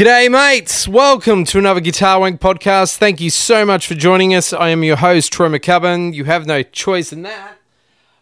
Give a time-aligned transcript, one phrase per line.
[0.00, 0.88] G'day, mates.
[0.88, 2.96] Welcome to another Guitar Wank podcast.
[2.96, 4.50] Thank you so much for joining us.
[4.50, 6.14] I am your host, Troy McCubbin.
[6.14, 7.58] You have no choice in that.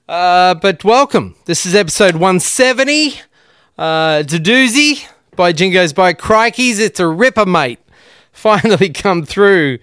[0.08, 1.36] Uh, but welcome.
[1.44, 3.20] This is episode 170.
[3.78, 6.80] Uh, it's a doozy by Jingos by Crikeys.
[6.80, 7.78] It's a ripper, mate.
[8.32, 9.78] Finally come through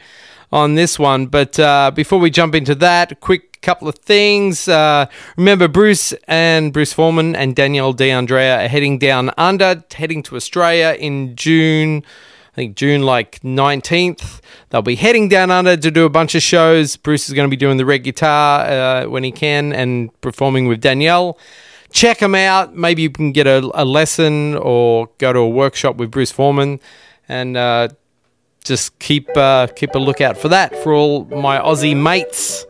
[0.52, 1.28] on this one.
[1.28, 4.68] But uh, before we jump into that, quick couple of things.
[4.68, 10.36] Uh, remember, Bruce and Bruce Forman and Danielle D'Andrea are heading down under, heading to
[10.36, 12.04] Australia in June.
[12.54, 14.40] I think June like 19th.
[14.70, 16.96] They'll be heading down under to do a bunch of shows.
[16.96, 20.68] Bruce is going to be doing the red guitar uh, when he can and performing
[20.68, 21.40] with Danielle.
[21.92, 22.76] Check them out.
[22.76, 26.80] Maybe you can get a, a lesson or go to a workshop with Bruce Forman
[27.28, 27.88] and uh,
[28.64, 32.66] just keep uh, keep a lookout for that for all my Aussie mates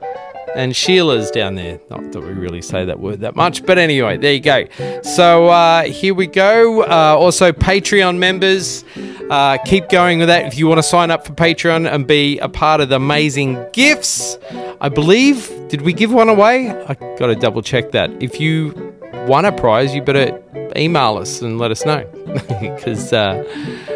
[0.55, 1.79] and Sheila's down there.
[1.89, 4.65] Not that we really say that word that much, but anyway, there you go.
[5.03, 6.83] So uh, here we go.
[6.83, 8.83] Uh, also, Patreon members,
[9.29, 10.45] uh, keep going with that.
[10.45, 13.63] If you want to sign up for Patreon and be a part of the amazing
[13.73, 14.37] gifts,
[14.81, 16.69] I believe, did we give one away?
[16.69, 18.11] I got to double check that.
[18.21, 18.93] If you
[19.27, 20.41] won a prize, you better
[20.77, 22.05] email us and let us know.
[22.59, 23.43] Because uh,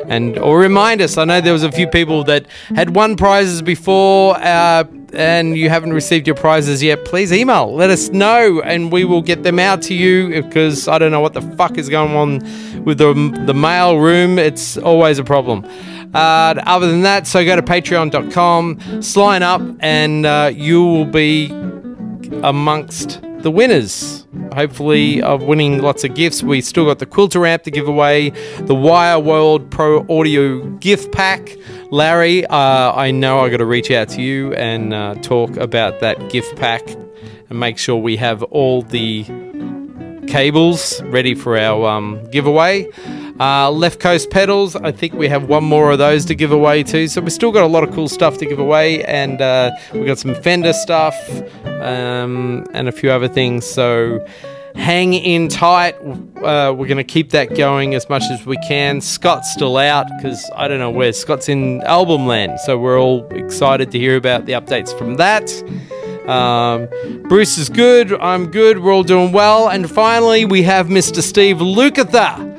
[0.08, 1.18] and or remind us.
[1.18, 5.70] I know there was a few people that had won prizes before, uh, and you
[5.70, 7.04] haven't received your prizes yet.
[7.06, 10.42] Please email, let us know, and we will get them out to you.
[10.42, 13.14] Because I don't know what the fuck is going on with the
[13.46, 14.40] the mail room.
[14.40, 15.66] It's always a problem.
[16.14, 21.52] Uh, other than that, so go to patreon.com, sign up, and uh, you will be
[22.42, 24.26] amongst the winners.
[24.54, 26.44] Hopefully, of winning lots of gifts.
[26.44, 31.12] We still got the quilter amp to give away, the Wire World Pro Audio gift
[31.12, 31.56] pack.
[31.92, 36.00] Larry, uh, I know I got to reach out to you and uh, talk about
[36.02, 36.88] that gift pack
[37.50, 39.24] and make sure we have all the
[40.28, 42.88] cables ready for our um, giveaway.
[43.40, 46.84] Uh, left Coast pedals, I think we have one more of those to give away
[46.84, 47.08] too.
[47.08, 50.06] So we've still got a lot of cool stuff to give away, and uh, we've
[50.06, 51.16] got some Fender stuff
[51.66, 53.66] um, and a few other things.
[53.66, 54.26] So
[54.76, 55.96] hang in tight.
[56.44, 59.00] Uh, we're going to keep that going as much as we can.
[59.00, 63.26] Scott's still out because I don't know where Scott's in album land, so we're all
[63.32, 65.50] excited to hear about the updates from that.
[66.30, 66.88] Um,
[67.24, 68.14] Bruce is good.
[68.14, 68.80] I'm good.
[68.80, 69.70] We're all doing well.
[69.70, 71.22] And finally, we have Mr.
[71.22, 72.59] Steve Lukather.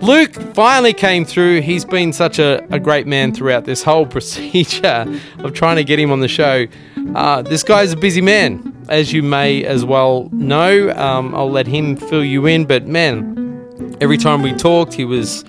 [0.00, 1.62] Luke finally came through.
[1.62, 5.06] He's been such a, a great man throughout this whole procedure
[5.38, 6.66] of trying to get him on the show.
[7.14, 10.90] Uh, this guy's a busy man, as you may as well know.
[10.90, 15.44] Um, I'll let him fill you in, but man, every time we talked, he was.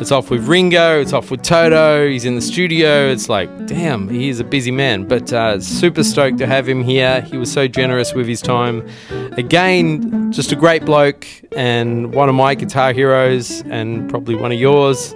[0.00, 3.08] It's off with Ringo, it's off with Toto, he's in the studio.
[3.08, 5.06] It's like, damn, he is a busy man.
[5.06, 7.20] But uh, super stoked to have him here.
[7.22, 8.86] He was so generous with his time.
[9.38, 14.58] Again, just a great bloke and one of my guitar heroes, and probably one of
[14.58, 15.14] yours.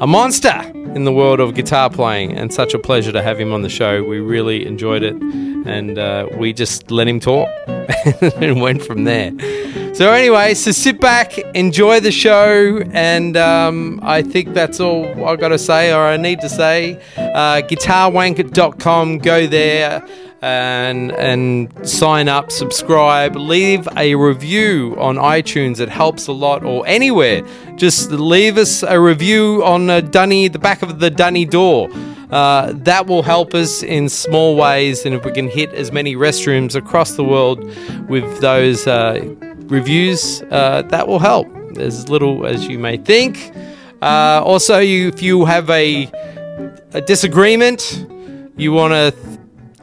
[0.00, 0.62] A monster
[0.94, 3.68] in the world of guitar playing, and such a pleasure to have him on the
[3.68, 4.04] show.
[4.04, 9.32] We really enjoyed it, and uh, we just let him talk and went from there.
[9.94, 15.40] So, anyway, so sit back, enjoy the show, and um, I think that's all I've
[15.40, 17.02] got to say, or I need to say.
[17.16, 20.06] Uh, guitarwank.com, go there
[20.40, 25.80] and and sign up, subscribe, leave a review on iTunes.
[25.80, 27.42] It helps a lot, or anywhere.
[27.76, 31.88] Just leave us a review on a Dunny, the back of the Dunny door.
[32.30, 36.14] Uh, that will help us in small ways, and if we can hit as many
[36.14, 37.64] restrooms across the world
[38.08, 39.18] with those uh,
[39.68, 43.52] reviews, uh, that will help as little as you may think.
[44.02, 46.04] Uh, also, you, if you have a,
[46.92, 48.06] a disagreement,
[48.56, 49.27] you want to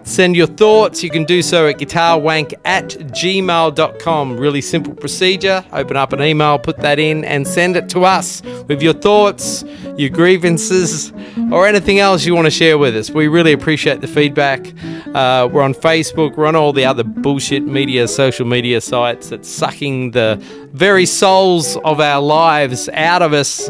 [0.06, 4.38] send your thoughts, you can do so at guitarwank at gmail.com.
[4.38, 5.66] Really simple procedure.
[5.74, 9.64] Open up an email, put that in, and send it to us with your thoughts,
[9.98, 11.12] your grievances,
[11.52, 13.10] or anything else you want to share with us.
[13.10, 14.74] We really appreciate the feedback.
[15.14, 19.50] Uh, we're on Facebook, we're on all the other bullshit media, social media sites that's
[19.50, 20.38] sucking the
[20.74, 23.70] very souls of our lives out of us.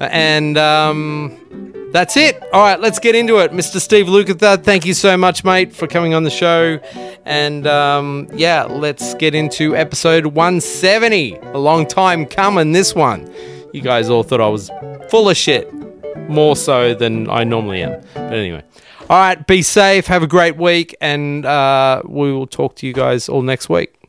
[0.00, 1.43] And, um,
[1.94, 2.42] that's it.
[2.52, 3.52] All right, let's get into it.
[3.52, 3.80] Mr.
[3.80, 6.80] Steve Lukather, thank you so much, mate, for coming on the show.
[7.24, 11.36] And um, yeah, let's get into episode 170.
[11.36, 13.32] A long time coming, this one.
[13.72, 14.72] You guys all thought I was
[15.08, 15.72] full of shit,
[16.28, 18.02] more so than I normally am.
[18.14, 18.64] But anyway.
[19.08, 22.92] All right, be safe, have a great week, and uh, we will talk to you
[22.92, 24.03] guys all next week.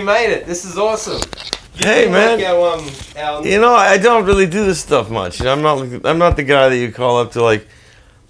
[0.00, 0.46] made it.
[0.46, 1.20] This is awesome.
[1.76, 3.46] You hey man, our, um, our...
[3.46, 5.38] you know I don't really do this stuff much.
[5.38, 7.66] You know, I'm not I'm not the guy that you call up to like.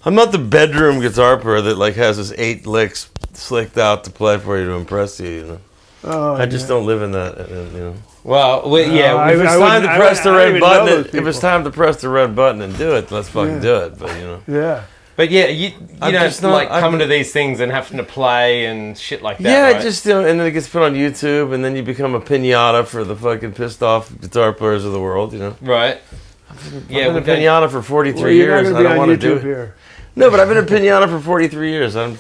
[0.05, 4.11] I'm not the bedroom guitar player that like has his eight licks slicked out to
[4.11, 5.29] play for you to impress you.
[5.29, 5.61] You know,
[6.05, 7.39] oh, I just don't live in that.
[7.39, 7.95] Uh, you know.
[8.23, 9.15] Well, we, yeah.
[9.15, 12.01] Uh, if it's I, time to press the red button, if it's time to press
[12.01, 13.61] the red button and do it, let's fucking yeah.
[13.61, 13.99] do it.
[13.99, 14.43] But you know.
[14.47, 14.85] Yeah.
[15.17, 17.99] But yeah, you, you know, it's not, like I'm, coming to these things and having
[17.99, 19.51] to play and shit like that.
[19.51, 19.83] Yeah, right?
[19.83, 22.21] just you know, and then it gets put on YouTube, and then you become a
[22.21, 25.33] pinata for the fucking pissed off guitar players of the world.
[25.33, 26.01] You know, right?
[26.49, 28.69] I've been, yeah, I've been a pinata for forty three well, years.
[28.69, 29.43] and I don't want to do it.
[29.43, 29.75] Here.
[30.17, 31.97] No, but I've been a pinata for forty three years.
[31.97, 32.17] I'm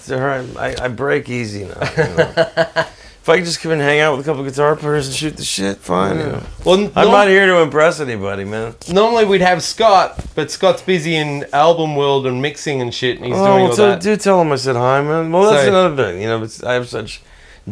[0.59, 1.91] I, I break easy now.
[1.97, 2.87] You know?
[3.23, 5.37] if I could just come and hang out with a couple guitar players and shoot
[5.37, 6.19] the shit, fine.
[6.19, 6.43] you know.
[6.65, 8.75] Well, I'm norm- not here to impress anybody, man.
[8.91, 13.27] normally we'd have Scott, but Scott's busy in album world and mixing and shit, and
[13.27, 14.01] he's oh, doing well, all so that.
[14.01, 15.31] do tell him I said hi, man.
[15.31, 16.23] Well, that's So- another thing.
[16.23, 17.21] You know, I have such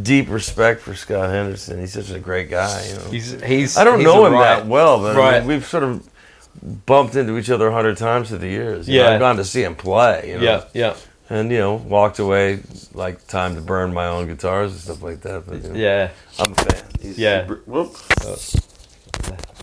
[0.01, 1.81] deep respect for Scott Henderson.
[1.81, 2.87] He's such a great guy.
[2.87, 3.77] You know, He's he's.
[3.79, 6.07] I don't he's know him that well, but I mean, we've sort of
[6.87, 8.89] bumped into each other a hundred times through the years.
[8.89, 9.15] You know, Yeah.
[9.15, 10.29] I've gone to see him play.
[10.31, 10.95] You know, Yeah, yeah,
[11.31, 12.61] and you know, walked away
[12.95, 15.45] like time to burn my own guitars and stuff like that.
[15.47, 16.11] But you know, yeah.
[16.39, 16.85] I'm a fan.
[17.01, 17.43] He's Yeah.
[17.47, 17.97] super- whoop.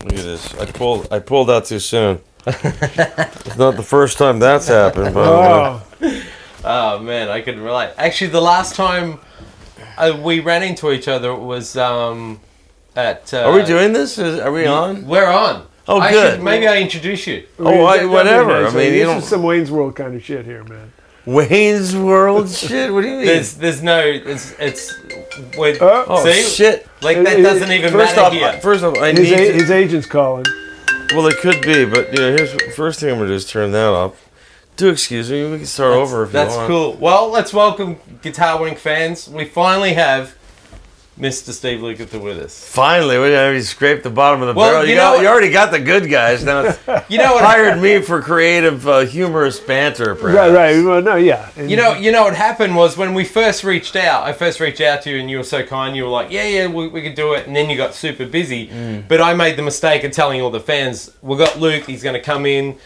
[0.04, 0.54] Look at this.
[0.54, 1.08] I pulled.
[1.12, 2.20] I pulled out too soon.
[2.46, 6.22] it's not the first time that's happened, but uh, Oh,
[6.64, 7.92] Oh man, I can relate.
[7.98, 9.18] Actually, the last time
[9.98, 12.40] uh, we ran into each other was um,
[12.94, 13.32] at.
[13.34, 14.18] Uh, are we doing this?
[14.18, 15.06] Is, are we on?
[15.06, 15.66] We're on.
[15.88, 16.34] Oh, I good.
[16.34, 17.46] should- maybe I introduce you.
[17.58, 18.66] Oh, I- whatever.
[18.66, 20.92] I mean, you this don't- is some Wayne's World kind of shit here, man.
[21.26, 22.92] Wayne's World shit.
[22.92, 23.26] What do you mean?
[23.26, 23.98] There's, there's no.
[24.00, 24.94] It's, it's.
[25.58, 26.86] With, Uh, oh see, shit!
[27.02, 28.60] like that It- it- doesn't even First matter off, here.
[28.62, 29.32] first off, I His, need.
[29.34, 30.46] a, to- his agent's calling.
[31.14, 33.72] well, it could be, but you know, here's first thing I'm gonna do is turn
[33.72, 34.14] that off.
[34.76, 35.50] Do excuse me.
[35.50, 36.68] We can start over if That's you want.
[36.68, 36.92] That's cool.
[36.94, 39.28] Well, let's welcome Guitar Wank fans.
[39.28, 40.34] We finally have
[41.18, 41.50] Mr.
[41.52, 42.62] Steve Lukather with us.
[42.62, 44.84] Finally, we already scraped the bottom of the Well, barrel.
[44.84, 46.44] You, you got, you already got the good guys.
[46.44, 46.62] Now
[47.08, 47.44] You know what?
[47.44, 50.14] hired me for creative, uh, humorous banter.
[50.14, 50.52] Perhaps.
[50.52, 50.84] Right, right.
[50.84, 51.48] Well, no, yeah.
[51.56, 54.24] And You know, you know what happened was when we first reached out.
[54.24, 55.96] I first reached out to you, and you were so kind.
[55.96, 58.26] You were like, "Yeah, yeah, we, we could do it." And then you got super
[58.26, 58.68] busy.
[58.68, 59.08] Mm.
[59.08, 61.84] But I made the mistake of telling all the fans, "We got Luke.
[61.86, 62.76] He's going to come in,"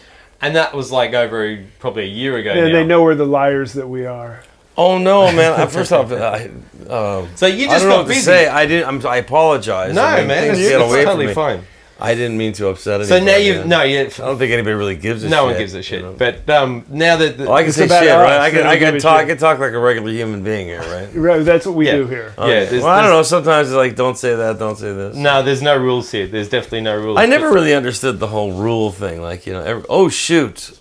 [0.41, 2.51] and that was like over probably a year ago.
[2.51, 2.71] and now.
[2.79, 4.41] they know we're the liars that we are.
[4.77, 5.59] Oh no, man!
[5.59, 6.49] I- First off, I,
[6.89, 8.21] um, So you I just don't know got what to busy.
[8.21, 8.47] say.
[8.47, 8.87] I didn't.
[8.87, 9.93] I'm, I apologize.
[9.93, 11.33] no, I mean, man, things it's, get away from totally me.
[11.33, 11.61] fine.
[12.03, 13.69] I didn't mean to upset So now you man.
[13.69, 13.99] no, you.
[13.99, 15.37] I don't think anybody really gives a No shit.
[15.37, 16.01] No one gives a you shit.
[16.01, 16.13] know?
[16.13, 18.39] But um, now that the, Oh, I can say shit, right?
[18.39, 19.19] I can, I can a talk.
[19.19, 21.09] I can talk like a regular human being here, right?
[21.13, 21.97] Right, that's what we Yeah.
[21.97, 22.33] do here.
[22.39, 22.65] Oh, Yeah, yeah.
[22.65, 23.21] there's- well, I don't know.
[23.21, 25.15] Sometimes it's like, don't say that, don't say this.
[25.15, 26.25] no, there's no rules here.
[26.25, 27.19] There's definitely no rules.
[27.19, 29.21] I never really understood the whole rule thing.
[29.21, 30.75] Like, you know, every, oh shoot,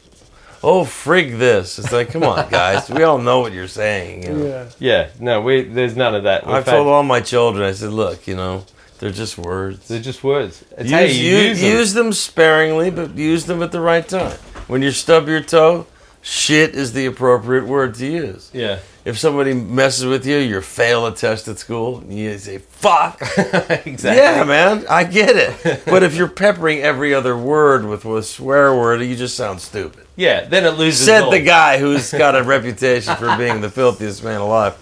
[0.63, 1.79] oh frig this.
[1.79, 2.89] It's like, come on, guys.
[2.91, 4.25] we all know what you're saying.
[4.25, 4.47] You know?
[4.47, 4.69] Yeah.
[4.79, 6.47] Yeah, no, we there's none of that.
[6.47, 7.65] I've told all my children.
[7.67, 8.65] I said, look, you know,
[8.99, 9.89] they're just words.
[9.89, 10.65] they're just words.
[10.73, 11.71] It's Use, how you use, use, them.
[11.71, 14.37] use them sparingly, but use them at the right time.
[14.69, 15.87] When you stub your toe,
[16.23, 18.51] shit is the appropriate word to use.
[18.53, 18.79] Yeah,
[19.11, 23.21] If somebody messes with you, you fail a test at school, you say, fuck.
[23.85, 24.17] exactly.
[24.17, 25.83] Yeah, man, I get it.
[25.85, 30.07] But if you're peppering every other word with a swear word, you just sound stupid.
[30.15, 31.05] Yeah, then it loses.
[31.05, 34.77] Said the guy who's got a reputation for being the filthiest man alive.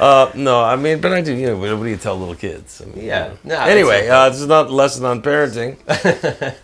[0.00, 1.34] Uh, no, I mean, but I do.
[1.34, 2.80] You know, what do you tell little kids?
[2.80, 3.26] I mean, Yeah.
[3.26, 3.56] you know.
[3.56, 5.76] No, anyway, uh, this is not a lesson on parenting.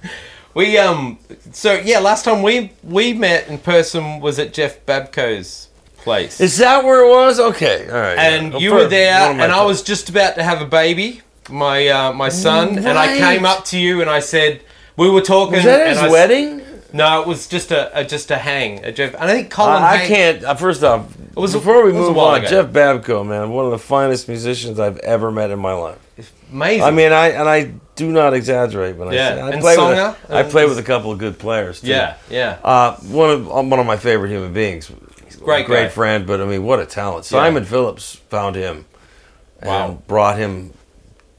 [0.54, 1.18] We um.
[1.52, 5.68] So yeah, last time we we met in person was at Jeff Babko's
[6.02, 7.40] place, Is that where it was?
[7.40, 8.18] Okay, all right.
[8.18, 8.58] and yeah.
[8.58, 11.22] you were there, one of my and I was just about to have a baby,
[11.48, 14.62] my uh, my son, and I came up to you and I said
[14.96, 15.54] we were talking.
[15.54, 16.62] Was that his I wedding?
[16.92, 18.84] No, it was just a, a just a hang.
[18.84, 19.82] A Jeff, and I think Colin.
[19.82, 20.44] I, I can't.
[20.44, 22.48] Uh, first off, it was before we move on, ago.
[22.48, 25.98] Jeff Babko, man, one of the finest musicians I've ever met in my life.
[26.52, 26.82] Amazing.
[26.82, 29.98] I mean, I and I do not exaggerate when I say I and play with
[29.98, 31.80] a, I play with a couple of good players.
[31.80, 31.88] Too.
[31.88, 32.58] yeah, yeah.
[32.62, 34.90] Uh, one of um, one of my favorite human beings.
[35.44, 35.88] Great great guy.
[35.88, 37.24] friend, but I mean, what a talent!
[37.24, 38.84] Simon Phillips found him,
[39.60, 39.98] and Wow.
[40.06, 40.72] brought him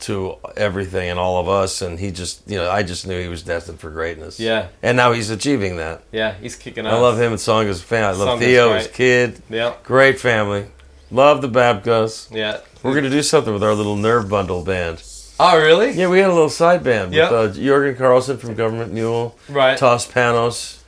[0.02, 3.30] to everything and all of us, and he just, you know, I just knew he
[3.30, 4.38] was destined for greatness.
[4.40, 4.68] Yeah.
[4.82, 6.02] and now he's achieving that.
[6.12, 6.94] Yeah, he's kicking ass.
[6.94, 8.04] I love him and Song as a fan.
[8.04, 8.78] I love Songa's Theo, great.
[8.80, 9.42] his kid.
[9.50, 10.66] Yeah, Great family.
[11.10, 12.28] Love the Babkos.
[12.36, 12.58] yeah.
[12.82, 15.02] We're gonna do something with our little Nerve Bundle band.
[15.40, 15.92] Oh, really?
[15.92, 17.32] Yeah, we had a little side band Yeah.
[17.32, 19.78] with uh, Jorgen Carlsson from Government Mule, Right.
[19.78, 20.80] Toss Panos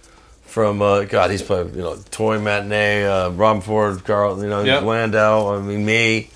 [0.56, 4.64] from uh, God, he's played you know Toy Matinee, uh, Rob Ford, Carl, you know
[4.64, 4.84] Yep.
[4.84, 5.54] Landau.
[5.54, 6.30] I mean me.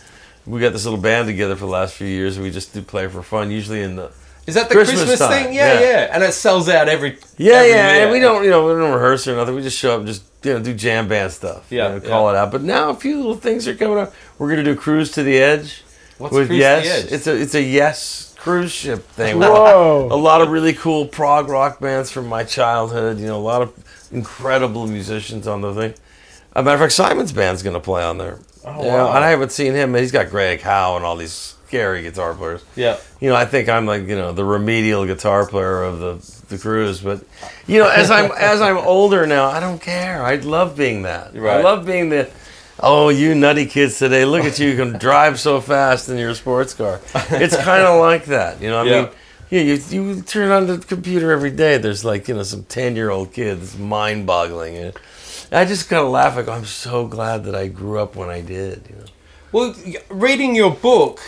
[0.46, 2.38] We got this little band together for the last few years.
[2.38, 4.12] We just do play for fun, usually in the
[4.46, 5.54] Is that the Christmas Christmas, time, thing?
[5.54, 5.80] Yeah, yeah.
[5.80, 7.18] yeah, And it sells out every.
[7.38, 7.94] yeah, every yeah.
[7.96, 8.04] year.
[8.04, 9.56] And we don't you know we don't rehearse or nothing.
[9.56, 11.72] We just show up, and just you know do jam band stuff.
[11.72, 12.40] you Yeah, know, call yeah.
[12.40, 12.52] it out.
[12.52, 14.14] But now a few little things are coming up.
[14.38, 15.82] We're gonna do Cruise to the Edge
[16.18, 16.84] What's with Cruise to Yes.
[16.84, 17.12] the Edge?
[17.14, 19.38] It's a it's a Yes cruise ship thing.
[19.40, 20.08] Whoa.
[20.12, 23.20] a lot of really cool prog rock bands from my childhood.
[23.20, 23.72] You know, a lot of
[24.12, 25.92] incredible musicians on the thing.
[25.92, 28.40] As a matter of fact, Simon's band's going to play on there.
[28.66, 29.14] Oh, wow.
[29.16, 29.94] And I haven't seen him.
[29.94, 32.64] He's got Greg Howe and all these scary guitar players.
[32.76, 32.98] Yeah.
[33.20, 36.58] You know, I think I'm like you know the remedial guitar player of the the
[36.58, 37.00] cruise.
[37.02, 37.24] But
[37.68, 40.24] you know, as I'm as I'm older now, I don't care.
[40.24, 41.36] I love being that.
[41.36, 41.58] Right.
[41.60, 42.30] I love being the.
[42.82, 44.24] Oh, you nutty kids today!
[44.24, 47.02] Look at you, you can drive so fast in your sports car.
[47.30, 48.80] It's kind of like that, you know.
[48.80, 49.02] I Yeah.
[49.02, 49.10] mean,
[49.50, 51.78] yeah, you, you turn on the computer every day.
[51.78, 53.62] There's like you know some ten year old kid.
[53.62, 54.78] It's mind boggling.
[54.78, 54.94] And
[55.52, 56.38] I just kind of laugh.
[56.38, 58.88] I go, I'm so glad that I grew up when I did.
[58.90, 59.06] You know.
[59.52, 59.76] Well,
[60.10, 61.20] reading your book,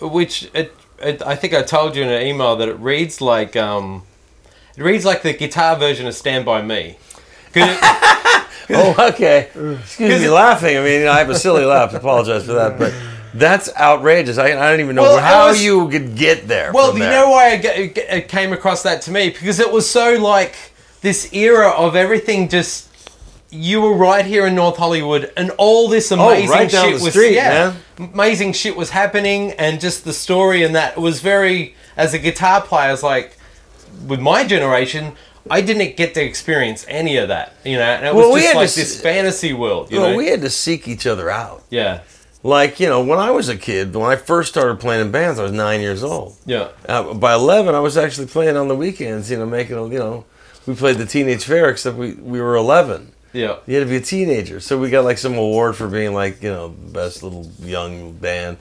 [0.00, 3.56] which it, it, I think I told you in an email that it reads like
[3.56, 4.04] um,
[4.76, 6.96] it reads like the guitar version of "Stand by Me."
[7.54, 8.24] it-
[8.70, 9.48] Oh, okay.
[9.80, 10.76] Excuse me, laughing.
[10.76, 11.94] I mean, I have a silly laugh.
[11.94, 12.92] I Apologize for that, but
[13.34, 14.38] that's outrageous.
[14.38, 16.72] I, I don't even know Well, how was- you could get there.
[16.72, 17.10] well, you there.
[17.10, 20.14] know why I ge- ge- it came across that to me because it was so
[20.14, 20.54] like
[21.00, 22.86] this era of everything just.
[23.50, 27.00] You were right here in North Hollywood, and all this oh, amazing Oh, right shit
[27.00, 28.10] was street, yeah, man.
[28.12, 31.74] amazing shit was happening, and just the story and that was very.
[31.96, 33.38] As a guitar player, it's like
[34.06, 35.14] with my generation,
[35.50, 37.84] I didn't get to experience any of that, you know.
[37.84, 40.16] And it was we just had like to this fantasy world, you Well, know.
[40.18, 41.64] we had to seek each other out.
[41.70, 42.00] yeah,
[42.42, 45.40] Like, you know, when I was a kid, when I first started playing in bands,
[45.40, 46.36] I was nine years old.
[46.46, 49.86] yeah, Uh, by 11, I was actually playing on the weekends, you know, making, a,
[49.88, 50.24] you know,
[50.66, 53.12] we played the Teenage Fair, except we, we were 11.
[53.32, 53.56] yeah.
[53.66, 54.60] You had to be a teenager.
[54.60, 58.58] So we got like some award for being like, you know, best little young band.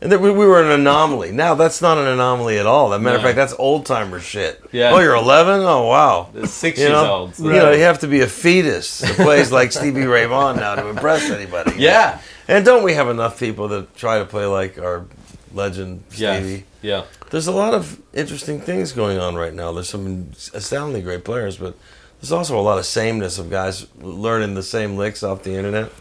[0.00, 1.32] And then we, we were an anomaly.
[1.32, 2.94] Now, that's not an anomaly at all.
[2.94, 3.28] As a matter of No.
[3.28, 4.62] fact, that's old timer shit.
[4.70, 4.92] Yeah.
[4.94, 5.60] Oh, you're 11?
[5.62, 6.28] Oh, wow.
[6.32, 7.34] The six You years know, old.
[7.34, 10.56] so- you know, you have to be a fetus that plays like Stevie Ray Vaughan
[10.56, 11.72] now to impress anybody.
[11.78, 15.04] Yeah, And don't we have enough people that try to play like our
[15.52, 16.64] legend yeah, Stevie?
[16.80, 17.04] yeah.
[17.30, 19.70] There's a lot of interesting things going on right now.
[19.72, 21.76] There's some astoundingly great players, but
[22.20, 25.92] there's also a lot of sameness of guys learning the same licks off the internet.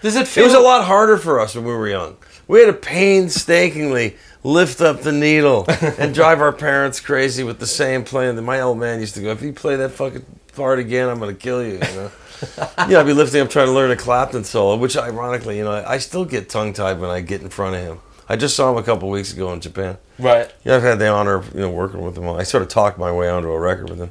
[0.00, 0.44] Does it feel?
[0.44, 2.16] It was a lot harder for us when we were young.
[2.46, 5.64] We had to painstakingly lift up the needle
[5.98, 8.36] and drive our parents crazy with the same playing.
[8.36, 11.18] That my old man used to go, "If you play that fucking part again, I'm
[11.18, 12.10] going to kill you." You know.
[12.88, 15.84] yeah, I'd be lifting up trying to learn a Clapton solo, which ironically, you know,
[15.86, 17.98] I still get tongue tied when I get in front of him.
[18.28, 19.98] I just saw him a couple weeks ago in Japan.
[20.18, 20.52] right?
[20.64, 22.28] Yeah, I've had the honor of you know working with him.
[22.28, 24.10] I sort of talked my way onto a record with him,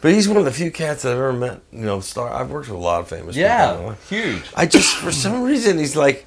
[0.00, 1.60] but he's one of the few cats I've ever met.
[1.72, 2.32] You know, star.
[2.32, 3.34] I've worked with a lot of famous.
[3.34, 4.08] people Yeah, life.
[4.08, 4.44] huge.
[4.54, 6.24] I just for some reason he's like,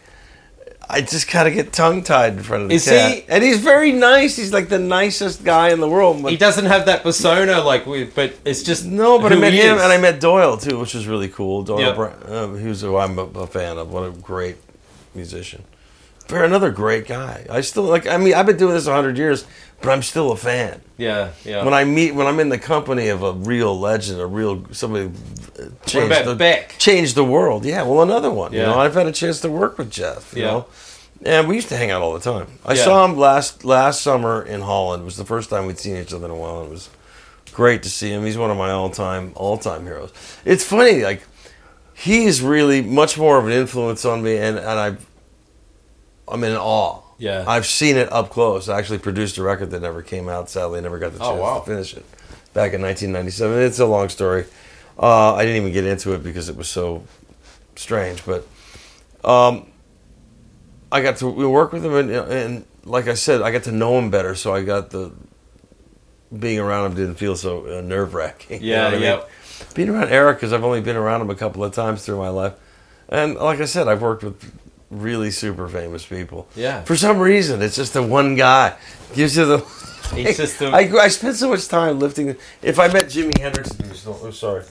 [0.92, 3.44] I just kind of get tongue tied in front of the Is cat, he- and
[3.44, 4.36] he's very nice.
[4.36, 6.22] He's like the nicest guy in the world.
[6.22, 9.42] But He doesn't have that persona like we, but it's just no, but I who
[9.42, 9.84] met he him is.
[9.84, 11.64] and I met Doyle too, which was really cool.
[11.64, 11.94] Doyle, Yeah.
[11.94, 13.92] Brown, uh, he was who I'm a, a fan of.
[13.92, 14.58] What a great
[15.16, 15.64] musician.
[16.28, 17.46] Fair, another great guy.
[17.50, 18.08] I still like.
[18.08, 19.46] I mean, I've been doing this hundred years,
[19.82, 20.82] but I'm still a fan.
[20.98, 21.64] Yeah, yeah.
[21.66, 25.12] when I meet when I'm in the company of a real legend, a real somebody
[25.86, 26.76] changed the Beck?
[26.78, 27.66] changed the world.
[27.66, 28.54] Yeah, well, another one.
[28.54, 28.66] You Yeah.
[28.68, 30.34] know, I've had a chance to work with Jeff.
[30.36, 30.52] You Yeah.
[30.52, 30.66] know,
[31.26, 32.48] and we used to hang out all the time.
[32.66, 32.84] I Yeah.
[32.84, 35.02] saw him last last summer in Holland.
[35.02, 36.64] It was the first time we'd seen each other in a while.
[36.64, 36.90] It was
[37.54, 38.24] great to see him.
[38.24, 40.12] He's one of my all time all time heroes.
[40.46, 41.22] It's funny, like
[41.96, 44.96] he's really much more of an influence on me, and and I
[46.28, 47.01] I'm in awe.
[47.22, 47.44] Yeah.
[47.48, 48.68] I've seen it up close.
[48.68, 50.50] I actually produced a record that never came out.
[50.50, 51.60] Sadly, I never got the Oh, chance wow.
[51.60, 52.06] to finish it
[52.54, 53.60] back in 1997.
[53.62, 54.46] It's a long story.
[54.98, 57.04] Uh, I didn't even get into it because it was so
[57.76, 58.26] strange.
[58.26, 58.48] But
[59.24, 59.68] um,
[60.92, 64.00] I got to work with him, and, and like I said, I got to know
[64.00, 64.34] him better.
[64.34, 65.12] So I got the
[66.38, 68.62] being around him didn't feel so uh, nerve wracking.
[68.64, 69.22] Yeah, yeah.
[69.76, 72.30] Being around Eric because I've only been around him a couple of times through my
[72.30, 72.54] life,
[73.10, 74.52] and like I said, I've worked with
[74.92, 76.48] really super famous people.
[76.56, 76.84] Yeah.
[76.84, 78.76] For some reason, it's just the one guy
[79.16, 79.58] gives you the.
[80.14, 82.36] He's just the- I, I spent so much time lifting.
[82.62, 84.64] If I met Jimi Hendrix, and he was still, oh, sorry.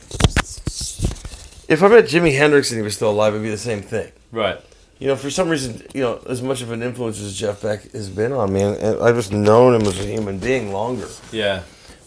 [1.69, 4.13] If I met Jimi Hendrix and he was still alive, it'd be the same thing.
[4.33, 4.61] right.
[4.99, 7.91] You know, for some reason, you know, as much of an influence as Jeff Beck
[7.93, 11.09] has been on me, and, I've just known him as a human being longer.
[11.33, 11.63] Yeah.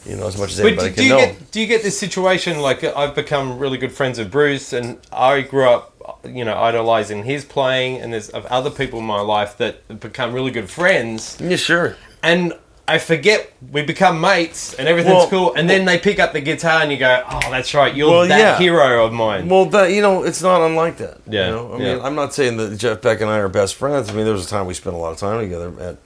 [0.06, 1.18] You know, as much as But anybody do, do can you know.
[1.34, 5.00] get do you get this situation like I've become really good friends with Bruce and
[5.12, 5.93] I grew up
[6.26, 10.34] you know idolizing his playing and there's of other people in my life that become
[10.34, 11.96] really good friends yeah, sure.
[12.22, 12.54] and
[12.86, 16.42] I forget we become mates and everything's Well- cool and then they pick up the
[16.42, 18.58] guitar and you go oh that's right you're Well, that yeah.
[18.58, 21.20] hero of mine Well, that you know, it's not unlike that.
[21.28, 21.74] Yeah, You know?
[21.74, 21.96] I yeah.
[21.96, 24.10] mean, I'm not saying that Jeff Beck and I are best friends.
[24.10, 25.72] I mean, there was a time we spent a lot of time together.
[25.80, 25.98] And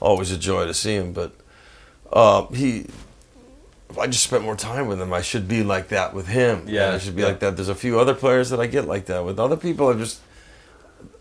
[0.00, 1.12] always a joy to see him.
[1.12, 1.32] But
[2.12, 2.86] uh, he,
[3.90, 6.64] if I just spent more time with him, I should be like that with him.
[6.66, 7.28] Yeah, And I should be yeah.
[7.28, 7.56] like that.
[7.56, 9.38] There's a few other players that I get like that with.
[9.38, 10.20] Other people, I'm just,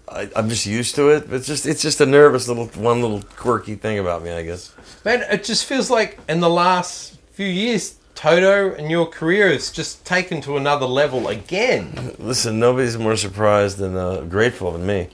[0.07, 1.31] I, I'm just used to it.
[1.31, 4.73] It's just, it's just a nervous little, one little quirky thing about me, I guess.
[5.05, 9.71] man it just feels like in the last few years Toto and your career has
[9.71, 15.09] just taken to another level again Listen, nobody's more surprised and uh, grateful than me.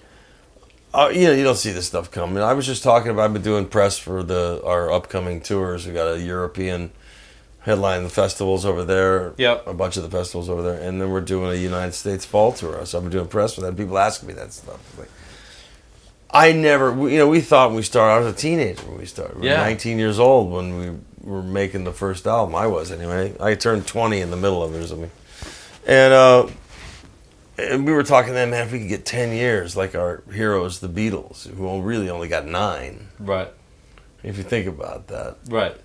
[0.93, 2.41] Uh, you know, you don't see this stuff coming.
[2.41, 3.25] I was just talking about.
[3.25, 5.85] I've been doing press for the our upcoming tours.
[5.85, 6.91] We got a European
[7.69, 9.33] headline the festivals over there.
[9.37, 9.67] Yep.
[9.67, 12.51] a bunch of the festivals over there, and then we're doing a United States fall
[12.51, 12.85] tour.
[12.85, 13.77] So I've been doing press for that.
[13.77, 14.79] People ask me that stuff.
[14.97, 15.09] Like,
[16.31, 18.13] I never, you know, we thought when we started.
[18.13, 19.39] I was a teenager when we started.
[19.39, 19.61] We Yeah.
[19.61, 22.55] 19 years old when we were making the first album.
[22.55, 23.33] I was anyway.
[23.39, 25.11] I turned 20 in the middle of it or something,
[25.87, 26.13] and.
[26.13, 26.47] uh
[27.61, 30.79] and we were talking then, man, if we could get 10 years like our heroes,
[30.79, 33.49] the Beatles, who really only got nine, right
[34.23, 35.35] If you think about that.
[35.49, 35.75] Right.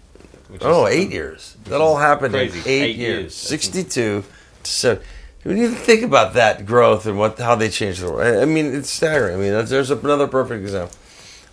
[0.62, 1.56] Oh, eight years.
[1.64, 3.20] That all happened in eight, Eight years.
[3.22, 3.34] years.
[3.34, 4.24] 62
[4.62, 5.02] to 7.
[5.44, 8.74] When you think about that growth and what how they changed the world, I mean,
[8.74, 9.34] it's staggering.
[9.34, 10.96] I mean, that's, there's another perfect example.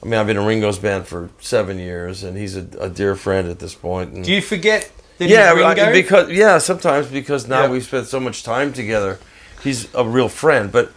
[0.01, 3.15] I mean, I've been in Ringo's band for seven years, and he's a, a dear
[3.15, 4.13] friend at this point.
[4.13, 7.69] And Do you forget that yeah, I- because yeah, sometimes because now Yeah.
[7.69, 9.19] we've spent so much time together,
[9.61, 10.71] he's a real friend.
[10.71, 10.91] But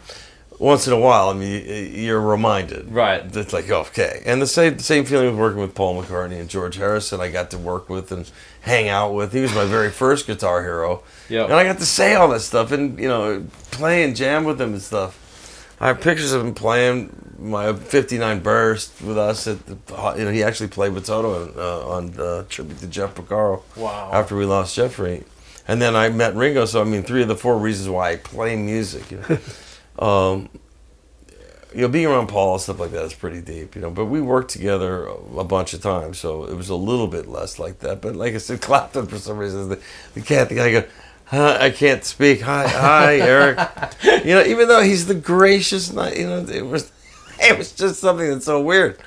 [0.64, 3.22] once in a while, I mean, you're reminded, Right.
[3.30, 6.76] That's like okay, and the same same feeling with working with Paul McCartney and George
[6.76, 7.20] Harrison.
[7.20, 8.30] I got to work with and
[8.62, 9.32] hang out with.
[9.32, 11.44] He was my very first guitar hero, Yeah.
[11.44, 14.60] and I got to say all that stuff and you know play and jam with
[14.60, 15.20] him and stuff.
[15.80, 19.76] I have pictures of him playing my '59 burst with us at the.
[20.16, 24.10] You know, he actually played with Toto uh, on the tribute to Jeff Porcaro Wow.
[24.12, 25.24] after we lost Jeffrey.
[25.66, 28.16] And then I met Ringo, so I mean, three of the four reasons why I
[28.16, 29.10] play music.
[29.10, 29.38] You know,
[29.98, 30.48] um,
[31.74, 33.90] you know being around Paul and stuff like that is pretty deep, you know.
[33.90, 37.58] But we worked together a bunch of times, so it was a little bit less
[37.58, 38.00] like that.
[38.00, 39.80] But like I said, Clapton for some reason, the,
[40.14, 40.84] the cat, the guy go,
[41.26, 42.40] huh, I can't speak.
[42.42, 43.58] Hi, hi, Eric.
[44.02, 46.92] you know, even though he's the gracious, you know, it was,
[47.40, 48.98] it was just something that's so weird.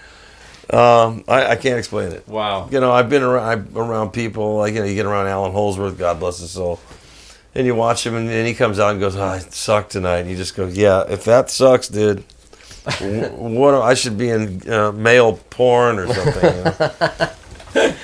[0.69, 2.27] Um, I, I can't explain it.
[2.27, 2.67] Wow.
[2.69, 5.53] You know, I've been around I'm around people like you know, you get around Allan
[5.53, 6.81] Holdsworth, God bless his soul,
[7.57, 10.29] and you watch him, and, he comes out and goes, oh, "I suck tonight," and
[10.29, 12.23] you just go, "Yeah, if that sucks, dude."
[13.35, 17.93] what I should be in uh, male porn or something, you know?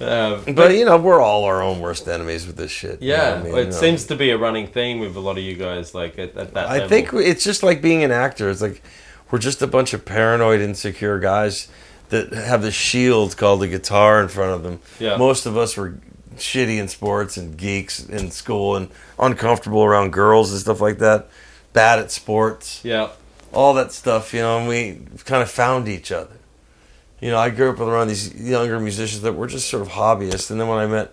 [0.00, 3.00] Uh, but you know we're all our own worst enemies with this shit.
[3.00, 3.54] you know yeah, I mean?
[3.54, 3.70] it You know?
[3.70, 5.94] seems to be a running theme with a lot of you guys.
[5.94, 6.66] Like at, at that.
[6.68, 6.88] I level.
[6.88, 8.50] think it's just like being an actor.
[8.50, 8.82] It's like
[9.30, 11.68] we're just a bunch of paranoid, insecure guys
[12.08, 14.80] that have this shield called a guitar in front of them.
[14.98, 15.16] Yeah.
[15.18, 15.94] Most of us were
[16.36, 21.28] shitty in sports and geeks in school and uncomfortable around girls and stuff like that.
[21.72, 23.08] Bad at sports, Yeah.
[23.52, 26.36] all that stuff, you know, and we kind of found each other.
[27.20, 30.50] You know, I grew up around these younger musicians that were just sort of hobbyists,
[30.50, 31.12] and then when I met,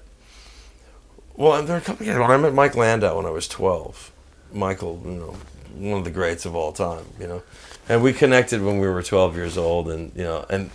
[1.35, 4.11] well, there are a couple of when I met Mike Landau when I was twelve,
[4.51, 5.35] Michael, you know,
[5.77, 7.43] one of the greats of all time, you know,
[7.87, 10.69] and we connected when we were twelve years old, and you know, and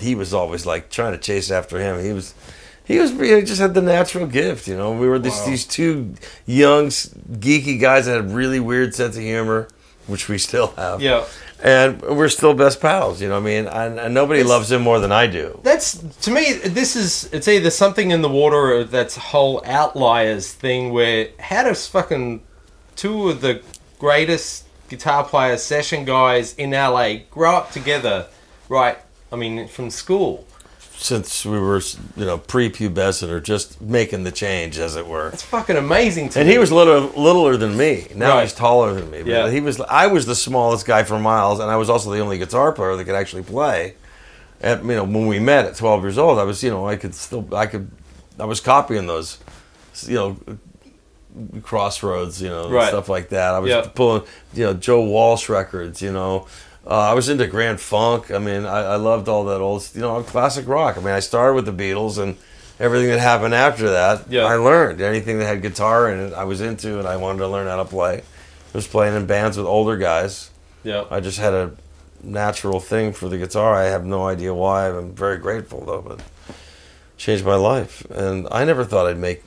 [0.00, 2.02] he was always like trying to chase after him.
[2.02, 2.34] He was,
[2.84, 4.92] he was, he just had the natural gift, you know.
[4.92, 5.46] We were these Wow.
[5.46, 6.14] these two
[6.46, 9.68] young geeky guys that had really weird sense of humor,
[10.06, 11.24] which we still have Yeah.
[11.62, 13.22] and we're still best pals.
[13.22, 15.58] You know, what I mean, and, and nobody It's- loves him more than I do.
[15.62, 16.52] That's to me.
[16.52, 21.62] This is it's either something in the water or that's whole outliers thing where how
[21.64, 22.42] does fucking
[22.96, 23.60] two of the
[23.98, 28.26] greatest guitar players, session guys in LA grow up together,
[28.68, 28.98] right?
[29.32, 30.46] I mean, from school.
[31.08, 31.82] Since we were,
[32.16, 35.28] you know, prepubescent or just making the change, as it were.
[35.28, 36.54] It's fucking amazing to And me.
[36.54, 38.06] he was little, littler than me.
[38.14, 38.44] Now Right.
[38.44, 39.18] he's taller than me.
[39.18, 39.50] But Yeah.
[39.50, 39.78] he was.
[39.82, 42.96] I was the smallest guy for miles, and I was also the only guitar player
[42.96, 43.96] that could actually play.
[44.62, 46.96] At you know, when we met at 12 years old, I was, you know, I
[46.96, 47.90] could still, I could,
[48.40, 49.36] I was copying those,
[50.06, 50.36] you know,
[51.62, 52.88] crossroads, you know, Right.
[52.88, 53.52] stuff like that.
[53.52, 53.82] I was Yeah.
[53.94, 54.22] pulling,
[54.54, 56.46] you know, Joe Walsh records, you know.
[56.86, 58.30] Uh, I was into Grand Funk.
[58.30, 60.96] I mean, I, I loved all that old, you know, classic rock.
[60.98, 62.36] I mean, I started with the Beatles and
[62.78, 64.30] everything that happened after that.
[64.30, 64.44] Yeah.
[64.44, 66.32] I learned anything that had guitar in it.
[66.34, 68.18] I was into, and I wanted to learn how to play.
[68.18, 70.50] I was playing in bands with older guys.
[70.82, 71.04] yeah.
[71.10, 71.72] I just had a
[72.22, 73.74] natural thing for the guitar.
[73.74, 74.88] I have no idea why.
[74.88, 76.20] I'm very grateful though, but
[77.16, 78.04] changed my life.
[78.10, 79.42] And I never thought I'd make,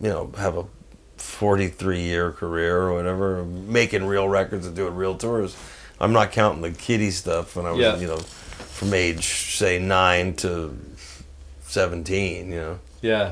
[0.00, 0.64] you know, have a
[1.16, 5.56] 43 year career or whatever, making real records and doing real tours.
[6.00, 7.96] I'm not counting the kiddie stuff when I was, Yeah.
[7.96, 10.76] you know, from age say nine to
[11.66, 12.50] 17.
[12.52, 13.30] You know, Yeah.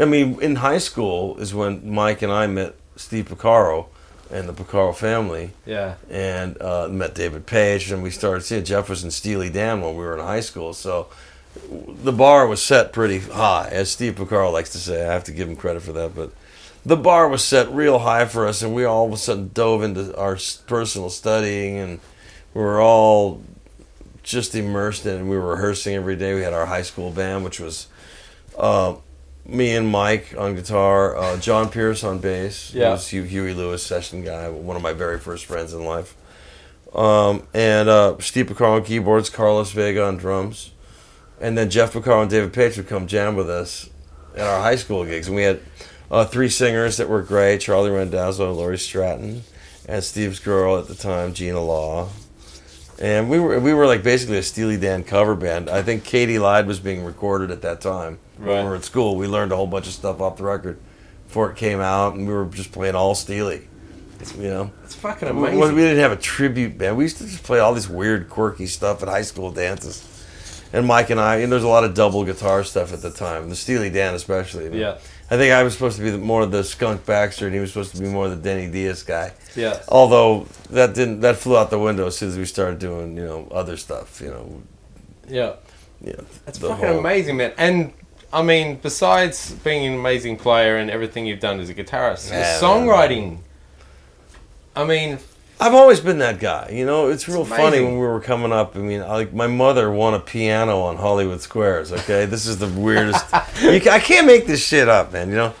[0.00, 3.86] I mean, in high school is when Mike and I met Steve Porcaro
[4.30, 5.94] and the Porcaro family Yeah.
[6.10, 9.96] and uh, met David Paich, and we started seeing Jeff was in Steely Dan when
[9.96, 10.72] we were in high school.
[10.74, 11.08] So
[12.02, 15.06] the bar was set pretty high, as Steve Porcaro likes to say.
[15.08, 16.32] I have to give him credit for that, but
[16.86, 19.82] the bar was set real high for us, and we all of a sudden dove
[19.82, 22.00] into our personal studying, and
[22.52, 23.42] we were all
[24.22, 25.20] just immersed in.
[25.20, 25.24] it.
[25.24, 26.34] We were rehearsing every day.
[26.34, 27.86] We had our high school band, which was.
[28.58, 28.96] Uh,
[29.46, 32.92] me and Mike on guitar, uh, John Pierce on bass, Yeah.
[32.92, 36.14] who's Hugh, Huey Lewis session guy, one of my very first friends in life.
[36.94, 40.70] Um, and uh, Steve Porcaro on keyboards, Carlos Vega on drums,
[41.42, 43.90] and then Jeff Porcaro and David Paich would come jam with us
[44.34, 45.26] at our high school gigs.
[45.26, 45.60] And we had
[46.10, 49.42] uh, three singers that were great: Charlie Randazzo, and Laurie Stratton,
[49.88, 52.08] and Steve's girl at the time, Gina Law.
[53.00, 55.68] And we were we were like basically a Steely Dan cover band.
[55.68, 58.18] I think Katy Lied was being recorded at that time.
[58.38, 58.54] Right.
[58.54, 60.78] When we were at school, we learned a whole bunch of stuff off the record
[61.26, 63.68] before it came out, and we were just playing all Steely.
[64.38, 65.58] You know, It's fucking amazing.
[65.60, 66.96] we didn't have a tribute band.
[66.96, 70.02] We used to just play all this weird, quirky stuff at high school dances.
[70.72, 73.50] and Mike and I, and there's a lot of double guitar stuff at the time.
[73.50, 74.78] The Steely Dan, especially.
[74.80, 74.98] Yeah.
[75.30, 77.60] I think I was supposed to be the, more of the Skunk Baxter, and he
[77.60, 79.32] was supposed to be more of the Denny Dias guy.
[79.56, 79.80] Yeah.
[79.88, 83.24] Although that didn't, that flew out the window as soon as we started doing, you
[83.24, 84.20] know, other stuff.
[84.20, 84.62] You know,
[85.28, 85.54] Yeah.
[86.02, 86.12] yeah.
[86.44, 87.52] That's fucking whole- amazing, man.
[87.56, 87.92] And
[88.32, 92.58] I mean, besides being an amazing player and everything you've done as a guitarist, Yeah,
[92.60, 93.38] songwriting.
[94.76, 95.18] I mean,
[95.60, 96.70] I've always been that guy.
[96.72, 98.76] You know, it's real funny when we were coming up.
[98.76, 101.92] I mean, I- like my mother won a piano on Hollywood Squares.
[101.92, 103.24] Okay, this is the weirdest.
[103.62, 105.28] you, I can't make this shit up, man.
[105.30, 105.54] You know,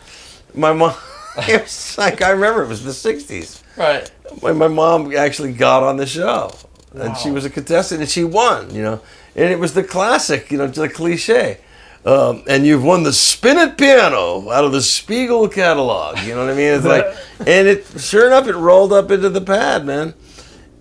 [0.54, 0.94] my mom.
[1.48, 3.60] It was like I remember it was the '60s.
[3.76, 4.08] right.
[4.40, 6.54] My, my mom actually got on the show,
[6.94, 8.72] and she was a contestant, and she won.
[8.72, 9.00] You know,
[9.34, 10.52] and it was the classic.
[10.52, 11.58] You know, the cliche.
[12.04, 16.18] Um, and you've won the spinet piano out of the Spiegel catalog.
[16.18, 16.74] You know what I mean?
[16.74, 17.06] It's like,
[17.40, 20.12] and it sure enough, it rolled up into the pad, man.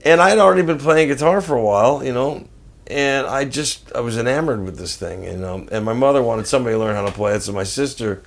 [0.04, 2.46] And I'd already been playing guitar for a while, you know,
[2.88, 5.66] and I just I was enamored with this thing, you know.
[5.72, 8.22] And my mother wanted somebody to learn how to play it, so my sister,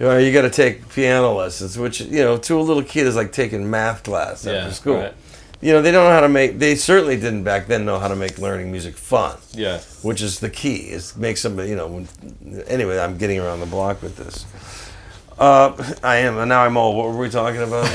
[0.00, 3.06] you know, you got to take piano lessons, which you know, to a little kid
[3.06, 4.96] is like taking math class Yeah, after school.
[4.96, 5.14] right.
[5.62, 6.58] You know, they don't know how to make.
[6.58, 9.78] They certainly didn't back then know how to make learning music fun Yeah.
[10.02, 12.08] which is the key is make somebody you know when,
[12.66, 14.44] anyway i'm getting around the block with this
[15.38, 15.72] uh,
[16.02, 17.86] i am and now i'm old what were we talking about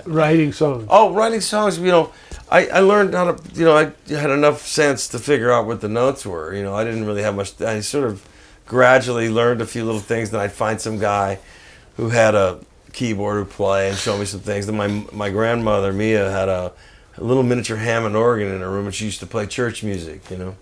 [0.06, 0.86] Writing songs.
[0.88, 2.12] oh writing songs you know
[2.50, 5.80] I, I learned how to you know i had enough sense to figure out what
[5.80, 8.24] the notes were you know i didn't really have much i sort of
[8.66, 11.38] gradually learned a few little things then i'd find some guy
[11.96, 12.58] who had a
[12.96, 16.72] keyboard who play and show me some things then my, my grandmother mia had a,
[17.16, 20.28] a little miniature hammond organ in her room and she used to play church music
[20.30, 20.56] you know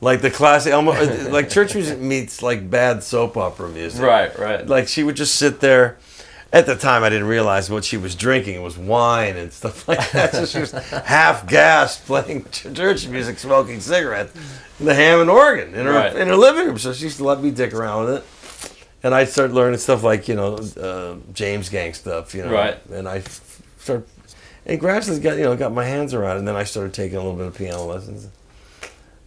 [0.00, 4.02] like the classic, almost uh, like church music meets like bad soap opera music.
[4.02, 4.38] Right.
[4.38, 4.66] Right.
[4.66, 5.96] Like she would just sit there.
[6.52, 8.54] At the time, I didn't realize what she was drinking.
[8.56, 10.32] It was wine and stuff like that.
[10.32, 14.32] So she was half gassed playing church music, smoking cigarettes,
[14.78, 16.14] the Hammond organ in her Right.
[16.14, 16.78] in her living room.
[16.78, 18.24] So she used to let me dick around with it.
[19.06, 22.52] And I started learning stuff like you know uh, James Gang stuff, you know.
[22.52, 22.84] Right.
[22.90, 24.06] And I f- started
[24.66, 26.38] and gradually got you know got my hands around it.
[26.40, 28.28] And then I started taking a little bit of piano lessons.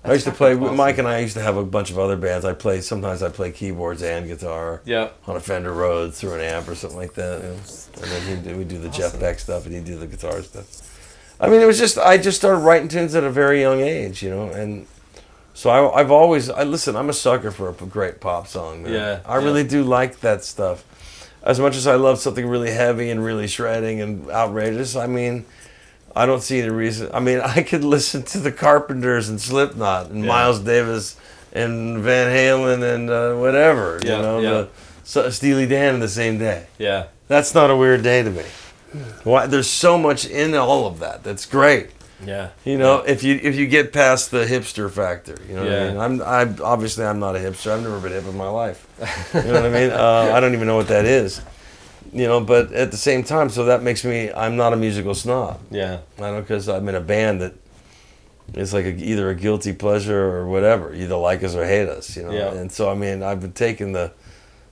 [0.04, 0.56] I used to play.
[0.56, 0.76] awesome.
[0.78, 2.46] Mike and I used to have a bunch of other bands.
[2.46, 3.22] I play sometimes.
[3.24, 5.10] I play keyboards and guitar Yeah.
[5.28, 7.42] on a Fender Rhodes through an amp or something like that.
[7.44, 7.56] you know.
[8.02, 10.42] And then he'd do, we do the Jeff Beck stuff, and he'd do the guitar
[10.42, 10.68] stuff.
[11.40, 14.22] I mean, it was just I just started writing tunes at a very young age,
[14.24, 14.88] you know, and
[15.54, 16.96] so I, I've always I listen.
[16.96, 18.94] I'm a sucker for a great pop song, man.
[18.94, 20.86] Yeah, I really do like that stuff.
[21.44, 25.46] As much as I love something really heavy and really shredding and outrageous, I mean,
[26.16, 27.10] I don't see any reason.
[27.14, 30.28] I mean, I could listen to the Carpenters and Slipknot and Yeah.
[30.28, 31.16] Miles Davis
[31.54, 34.50] and Van Halen and uh, whatever, Yeah, you know, yeah.
[34.50, 34.70] the
[35.04, 36.68] so, Steely Dan in the same day.
[36.78, 37.06] Yeah.
[37.28, 38.44] That's not a weird day to me.
[39.24, 39.48] Why?
[39.48, 41.24] There's so much in all of that.
[41.24, 41.90] That's great.
[42.26, 42.50] Yeah.
[42.66, 45.88] You know, if you if you get past the hipster factor, you know what I
[45.90, 45.98] mean.
[45.98, 47.72] I'm I obviously I'm not a hipster.
[47.72, 48.86] I've never been hip in my life.
[49.34, 49.90] You know what I mean?
[49.92, 51.42] Uh, I don't even know what that is.
[52.12, 55.14] You know, but at the same time, so that makes me I'm not a musical
[55.16, 55.60] snob.
[55.72, 56.00] Yeah.
[56.18, 57.54] I don't because I'm in a band that
[58.54, 60.94] it's like a, either a guilty pleasure or whatever.
[60.94, 62.18] Either like us or hate us.
[62.18, 62.52] You know, Yeah.
[62.54, 64.12] and so I mean I've been taking the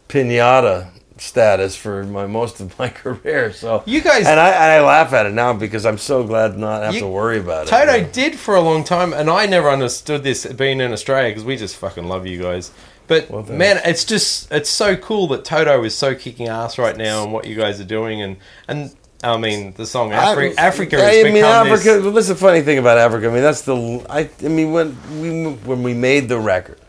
[0.09, 0.87] pinata
[1.19, 3.51] status for my most of my career.
[3.53, 6.57] So You guys- and I and I laugh at it now because I'm so glad
[6.57, 7.69] not have You- to worry about it.
[7.69, 11.43] Toto did for a long time, and I never understood this being in Australia because
[11.45, 12.71] we just fucking love you guys.
[13.07, 16.97] But Well, man, it's just it's so cool that Toto is so kicking ass right
[16.97, 18.35] now and what you guys are doing, and
[18.67, 18.91] and
[19.23, 21.83] I mean the song Afri- I- Africa has I mean, Africa.
[21.93, 22.03] this.
[22.03, 23.29] Well, that's the funny thing about Africa.
[23.29, 24.05] I mean, that's the.
[24.09, 24.29] I.
[24.43, 26.79] I mean, when we when we made the record,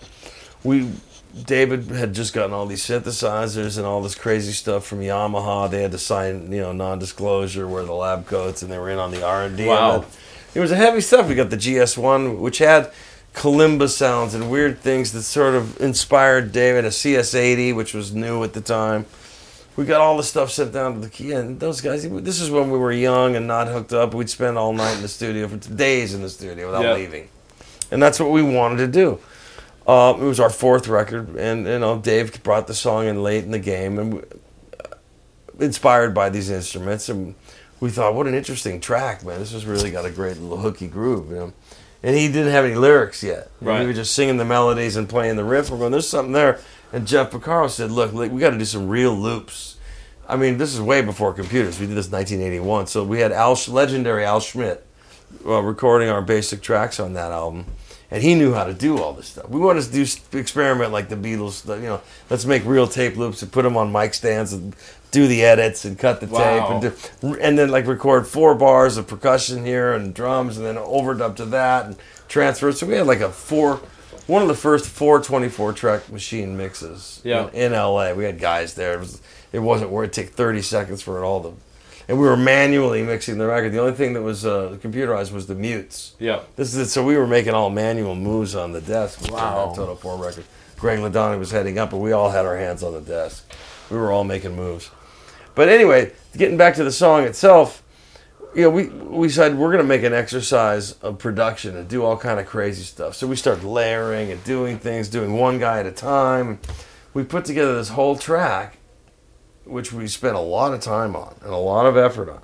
[0.65, 0.91] we
[1.47, 5.71] David had just gotten all these synthesizers and all this crazy stuff from Yamaha.
[5.71, 8.99] They had to sign, you know, non-disclosure, wear the lab coats, and they were in
[8.99, 9.67] on the R and D.
[9.67, 10.05] Wow.
[10.55, 11.29] It was a heavy stuff.
[11.29, 12.91] We got the GS one, which had
[13.35, 16.85] kalimba sounds and weird things that sort of inspired David.
[16.85, 19.07] A CS80, which was new at the time
[19.77, 22.51] we got all the stuff sent down to the key and those guys this is
[22.51, 25.47] when we were young and not hooked up we'd spend all night in the studio
[25.47, 26.95] for days in the studio without Yeah.
[26.95, 27.29] leaving
[27.93, 29.21] and that's what we wanted to do
[29.89, 33.43] uh, it was our fourth record and you know dave brought the song in late
[33.45, 34.95] in the game and we, uh,
[35.59, 37.35] inspired by these instruments and
[37.81, 40.87] we thought what an interesting track man this has really got a great little hooky
[40.87, 41.53] groove you know
[42.03, 43.81] and he didn't have any lyrics yet Right.
[43.81, 46.61] we were just singing the melodies and playing the riff we're going there's something there
[46.93, 49.75] and jeff Porcaro said look look, we got to do some real loops
[50.31, 51.81] I mean, this is way before computers.
[51.81, 52.89] We did this in 1981.
[52.89, 54.87] So we had Al, legendary Al Schmitt
[55.47, 57.65] uh, recording our basic tracks on that album.
[58.11, 59.49] And he knew how to do all this stuff.
[59.51, 63.43] We wanted to do experiment like the Beatles, you know, let's make real tape loops
[63.43, 64.75] and put them on mic stands and
[65.11, 66.39] do the edits and cut the Wow.
[66.41, 66.81] tape and,
[67.33, 71.37] do, and then like record four bars of percussion here and drums and then overdub
[71.37, 71.97] to that and
[72.29, 72.73] transfer.
[72.73, 73.81] So we had like a four
[74.27, 77.49] one of the first four 24 track machine mixes Yeah.
[77.53, 78.13] in, in LA.
[78.15, 78.95] We had guys there.
[78.95, 81.55] It, was, it wasn't where it take 30 seconds for it all to.
[82.09, 83.73] And we were manually mixing the record.
[83.73, 86.15] The only thing that was uh, computerized was the mutes.
[86.19, 86.41] Yeah.
[86.57, 86.87] This is it.
[86.91, 89.31] So we were making all manual moves on the desk.
[89.31, 89.69] Wow.
[89.69, 90.45] that Toto 4 record.
[90.79, 93.45] Greg Ladanyi was heading up, but we all had our hands on the desk.
[93.91, 94.91] We were all making moves.
[95.55, 97.83] But anyway, getting back to the song itself,
[98.55, 102.17] you know, we we decided we're gonna make an exercise of production and do all
[102.17, 103.15] kind of crazy stuff.
[103.17, 106.59] So we started layering and doing things, doing one guy at a time.
[107.13, 108.78] We put together this whole track,
[109.69, 112.41] which we spent a lot of time on and a lot of effort on.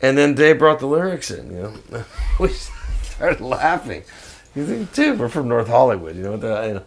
[0.00, 1.50] And then Dave brought the lyrics in.
[1.50, 2.04] You know,
[2.40, 4.04] we started laughing.
[4.54, 6.16] You think, dude, we're from North Hollywood.
[6.16, 6.66] You know what the.
[6.66, 6.82] You know,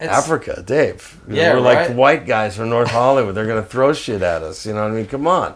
[0.00, 1.20] Africa, Dave.
[1.28, 3.34] You know, Yeah, we're like white guys from North Hollywood.
[3.34, 4.64] They're gonna throw shit at us.
[4.64, 5.06] You know what I mean?
[5.06, 5.54] Come on.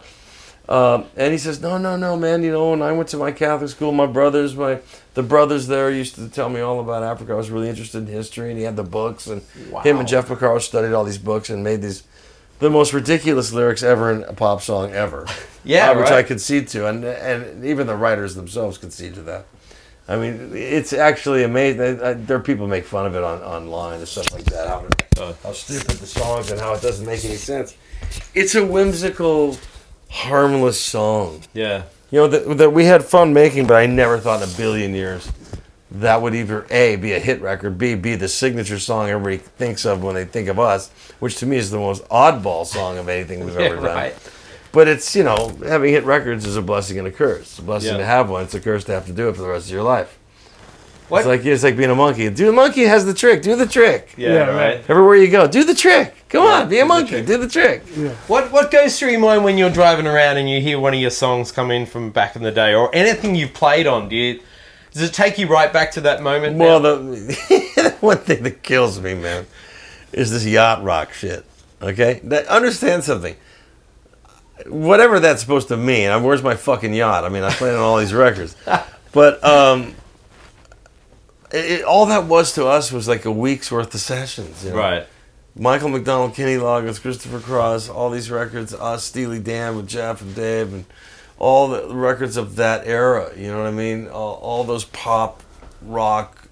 [0.67, 2.43] Um, and he says, "No, no, no, man.
[2.43, 4.79] You know, when I went to my Catholic school, my brothers, my
[5.13, 7.33] the brothers there used to tell me all about Africa.
[7.33, 9.41] I was really interested in history, and he had the books, and
[9.83, 12.03] him and Jeff Porcaro studied all these books and made these
[12.59, 15.25] the most ridiculous lyrics ever in a pop song ever.
[15.67, 16.27] Yeah, uh, which I right.
[16.27, 19.47] concede to, and and even the writers themselves concede to that.
[20.07, 21.81] I mean, it's actually amazing.
[21.81, 24.43] I- I- There are people who make fun of it on online and stuff like
[24.43, 24.67] that.
[24.67, 24.85] How,
[25.41, 27.75] how stupid the songs and how it doesn't make any sense.
[28.35, 29.57] It's a whimsical,
[30.11, 31.41] harmless song.
[31.55, 31.85] Yeah.
[32.11, 34.93] You know that, that we had fun making, but I never thought in a billion
[34.93, 35.27] years
[36.01, 39.85] that would either a be a hit record, b be the signature song everybody thinks
[39.85, 43.07] of when they think of us, which to me is the most oddball song of
[43.09, 43.85] anything we've Yeah, ever done.
[43.95, 44.15] right.
[44.71, 47.41] But it's you know having hit records is a blessing and a curse.
[47.41, 47.97] It's a blessing Yeah.
[47.99, 48.43] to have one.
[48.43, 50.17] It's a curse to have to do it for the rest of your life.
[51.07, 51.19] What?
[51.19, 52.29] It's like it's like being a monkey.
[52.31, 53.43] Do the monkey has the trick.
[53.43, 54.15] Do the trick.
[54.17, 54.55] Yeah, Yeah, right.
[54.77, 54.89] right.
[54.89, 56.15] Everywhere you go, do the trick.
[56.29, 57.09] Come on, be a the monkey.
[57.11, 57.25] trick.
[57.27, 57.83] Do the trick.
[58.27, 60.99] What what goes through your mind when you're driving around and you hear one of
[60.99, 64.09] your songs come in from back in the day, or anything you've played on?
[64.09, 64.39] Do you
[64.95, 66.55] does it take you right back to that moment?
[66.57, 69.45] Well, the one thing that kills me, man,
[70.13, 71.43] is this yacht rock shit.
[71.81, 73.35] Okay, that, understand something.
[74.67, 76.09] Whatever that's supposed to mean.
[76.11, 77.25] I where's my fucking yacht?
[77.25, 78.55] I mean, I played on all these records,
[79.11, 79.95] but um,
[81.51, 84.63] it- all that was to us was like a week's worth of sessions.
[84.63, 84.77] You know?
[84.77, 85.07] right.
[85.57, 90.33] Michael McDonald, Kenny Loggins, Christopher Cross, all these records, us, Steely Dan with Jeff and
[90.35, 90.85] Dave, and
[91.39, 93.31] all the records of that era.
[93.37, 94.07] You know what I mean?
[94.07, 95.41] All, all those pop
[95.81, 96.47] rock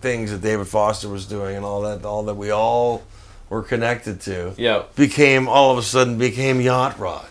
[0.00, 3.02] things that David Foster was doing, and all that, all that we all
[3.48, 4.84] were connected to, Yeah.
[4.96, 7.28] became all of a sudden became yacht rock.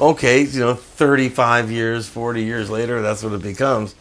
[0.00, 3.94] Okay, you know, thirty-five years, forty years later, that's what it becomes.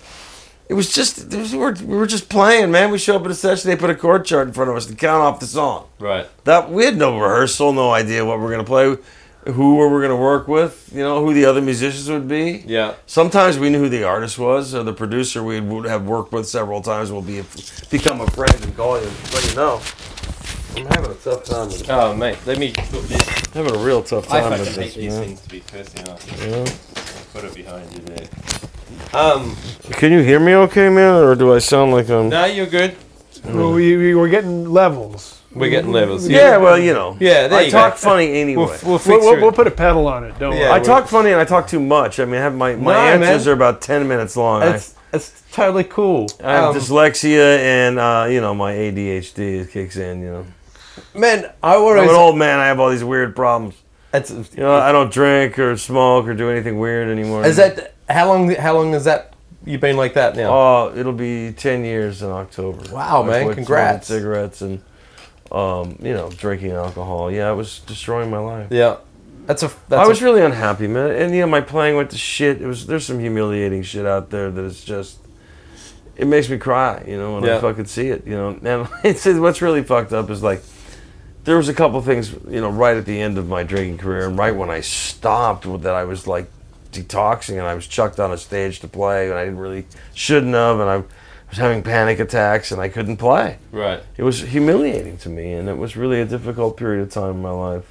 [0.70, 2.92] It was just it was, we, were, we were just playing, man.
[2.92, 4.86] We show up at a session, they put a chord chart in front of us
[4.88, 5.88] to count off the song.
[6.00, 6.28] Right.
[6.44, 8.98] That we had no rehearsal, no idea what we're gonna play,
[9.54, 12.64] who were we were gonna work with, you know, who the other musicians would be.
[12.66, 12.96] Yeah.
[13.06, 16.48] Sometimes we knew who the artist was, or the producer we would have worked with
[16.48, 17.44] several times will be
[17.90, 19.82] become a friend and call you, and let you know.
[20.76, 21.90] I'm having a tough time with it.
[21.90, 23.28] Oh man, let me put this.
[23.54, 24.96] having a real tough I time fucking with hate this.
[24.96, 25.24] these man.
[25.26, 26.28] things to be personally honest.
[26.40, 27.34] Yeah.
[27.34, 28.28] Put it behind you there.
[29.14, 29.56] Um.
[29.92, 32.30] Can you hear me okay, man, or do I sound like I'm?
[32.30, 32.96] No, you're good.
[33.46, 35.37] Well, we, we were getting levels.
[35.54, 36.28] We're getting levels.
[36.28, 37.18] Yeah, well, you know.
[37.20, 37.98] Yeah, there I you talk go.
[37.98, 38.66] funny anyway.
[38.66, 40.38] We'll, we'll fix We'll, we'll, we'll put a pedal on it.
[40.38, 40.72] Don't Yeah, worry.
[40.72, 42.20] I talk funny and I talk too much.
[42.20, 43.52] I mean, I have my my No, answers man.
[43.52, 44.62] are about ten minutes long.
[44.64, 46.28] I, It's it's totally cool.
[46.44, 50.22] I have Um, dyslexia and uh, you know my ADHD kicks in.
[50.22, 50.46] You know,
[51.16, 52.60] man, I I'm an old man.
[52.60, 53.76] I have all these weird problems.
[54.14, 57.46] It's, You know, I don't drink or smoke or do anything weird anymore.
[57.46, 58.54] is that how long?
[58.56, 59.34] How long is that?
[59.66, 60.50] You've been like that now?
[60.54, 62.84] Oh, it'll be ten years in October.
[62.94, 64.08] Wow, I man, congrats.
[64.08, 64.82] Cigarettes and
[65.52, 67.32] um, you know, drinking alcohol.
[67.32, 68.68] Yeah, it was destroying my life.
[68.72, 68.98] yeah,
[69.46, 69.72] that's a.
[69.90, 71.12] That's I was a, really unhappy, man.
[71.12, 72.62] And you know, my playing went to shit.
[72.62, 75.20] It was there's some humiliating shit out there that is just
[76.16, 77.58] it makes me cry, you know, when Yeah.
[77.58, 78.50] I fucking see it, you know.
[78.64, 80.64] And it's what's really fucked up is like
[81.44, 84.28] there was a couple things, you know, right at the end of my drinking career
[84.28, 86.50] and right when I stopped that I was like
[86.92, 90.54] detoxing and I was chucked on a stage to play and I didn't really shouldn't
[90.56, 91.04] have and I
[91.50, 94.04] was having panic attacks and I couldn't play right.
[94.18, 97.42] it was humiliating to me, and it was really a difficult period of time in
[97.42, 97.86] my life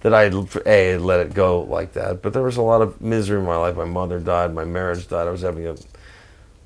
[0.00, 0.24] that I
[0.66, 2.22] a let it go like that.
[2.22, 3.76] But there was a lot of misery in my life.
[3.76, 5.26] My mother died, my marriage died.
[5.26, 5.76] I was having a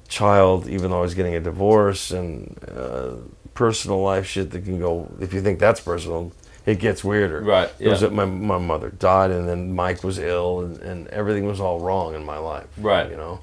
[0.08, 3.12] child, even though I was getting a divorce, and uh,
[3.54, 5.10] personal life shit that can go.
[5.20, 6.32] If you think that's personal,
[6.66, 7.40] it gets weirder.
[7.40, 8.08] Right, It was yeah.
[8.08, 11.80] that my my mother died, and then Mike was ill, and, and everything was all
[11.80, 12.68] wrong in my life.
[12.78, 13.10] Right.
[13.10, 13.40] You know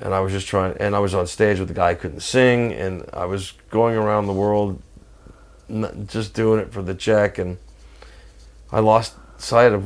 [0.00, 0.76] and I was just trying.
[0.78, 3.96] And I was on stage with a guy who couldn't sing, and I was going
[3.96, 4.82] around the world,
[6.06, 7.58] just doing it for the check, and
[8.72, 9.84] I lost sight of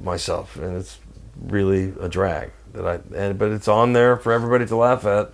[0.00, 0.98] myself, and it's
[1.40, 3.00] really a drag that I.
[3.16, 5.32] And but it's on there for everybody to laugh at.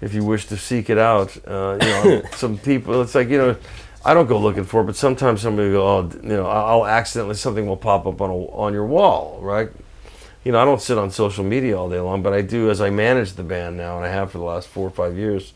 [0.00, 1.36] if you wish to seek it out.
[1.46, 3.56] Uh, you know, some people, it's like, you know,
[4.04, 6.86] I don't go looking for it, but sometimes somebody will go, oh, you know, I'll
[6.86, 9.70] accidentally, something will pop up on, a, on your wall, right?
[10.46, 12.80] You know, I don't sit on social media all day long, but I do as
[12.80, 15.52] I manage the band now, and I have for the last four or five years.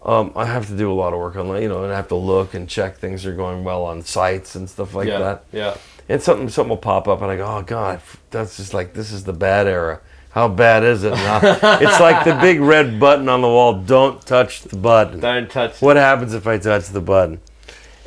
[0.00, 2.06] Um, I have to do a lot of work on, you know, and I have
[2.06, 5.44] to look and check things are going well on sites and stuff like yeah, that
[5.50, 5.76] yeah,
[6.08, 8.00] and something something will pop up and I go, oh god,
[8.30, 10.00] that's just like this is the bad era.
[10.30, 11.14] How bad is it?
[11.14, 11.40] now?
[11.80, 13.74] it's like the big red button on the wall.
[13.74, 15.18] Don't touch the button.
[15.18, 15.82] don't touch.
[15.82, 17.40] What happens if I touch the button?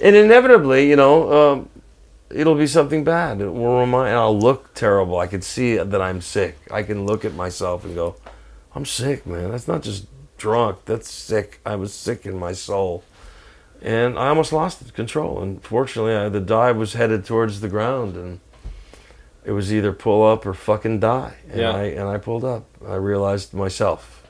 [0.02, 1.70] And inevitably, you know, um,
[2.30, 3.42] it'll be something bad.
[3.42, 4.10] It will remind.
[4.10, 5.20] And I'll look terrible.
[5.20, 6.58] I can see that I'm sick.
[6.72, 8.16] I can look at myself and go,
[8.74, 9.52] I'm sick, man.
[9.52, 10.08] That's not just
[10.38, 10.86] drunk.
[10.86, 11.60] That's sick.
[11.66, 13.04] I was sick in my soul
[13.82, 15.42] and I almost lost control.
[15.42, 18.40] And fortunately, I, the dive was headed towards the ground, and
[19.46, 21.36] it was either pull up or fucking die.
[21.50, 21.72] And Yeah.
[21.72, 22.66] I and I pulled up.
[22.88, 24.24] I realized myself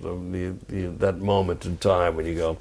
[0.00, 2.58] the, the, the that moment in time when you go,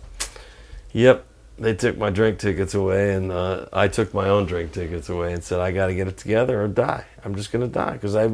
[0.93, 1.25] "Yep."
[1.59, 5.33] They took my drink tickets away, and uh, I took my own drink tickets away,
[5.33, 7.05] and said, "I got to get it together or die.
[7.25, 8.29] I'm just gonna die because I,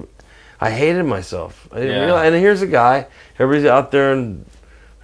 [0.60, 1.68] I hated myself.
[1.72, 2.06] I didn't Yeah.
[2.06, 3.08] realize, and here's a guy.
[3.40, 4.46] Everybody's out there and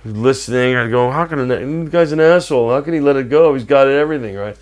[0.05, 2.70] listening and going, how can an, the guy's an asshole?
[2.72, 3.53] How can he let it go?
[3.53, 4.57] He's got everything, right?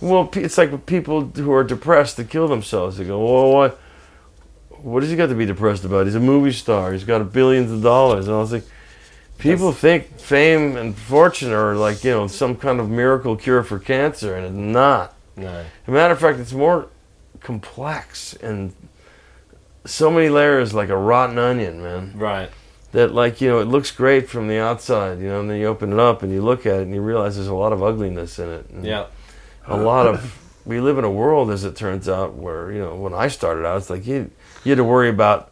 [0.00, 2.96] Well, it's like with people who are depressed that kill themselves.
[2.98, 3.80] They go, well, what?
[4.70, 6.06] What has he got to be depressed about?
[6.06, 6.92] He's a movie star.
[6.92, 8.26] He's got billions of dollars.
[8.26, 8.64] And I was like,
[9.38, 13.78] people think fame and fortune are like, you know, some kind of miracle cure for
[13.78, 15.14] cancer, and it's not.
[15.36, 15.48] No.
[15.48, 16.88] As a matter of fact, it's more
[17.40, 18.72] complex and
[19.84, 22.50] so many layers like a rotten onion, man Right.
[22.92, 25.66] that like you know it looks great from the outside you know and then you
[25.66, 27.82] open it up and you look at it and you realize there's a lot of
[27.82, 29.06] ugliness in it Yeah.
[29.66, 32.94] a lot of we live in a world as it turns out where you know
[32.94, 34.30] when i started out it's like you
[34.62, 35.50] you had to worry about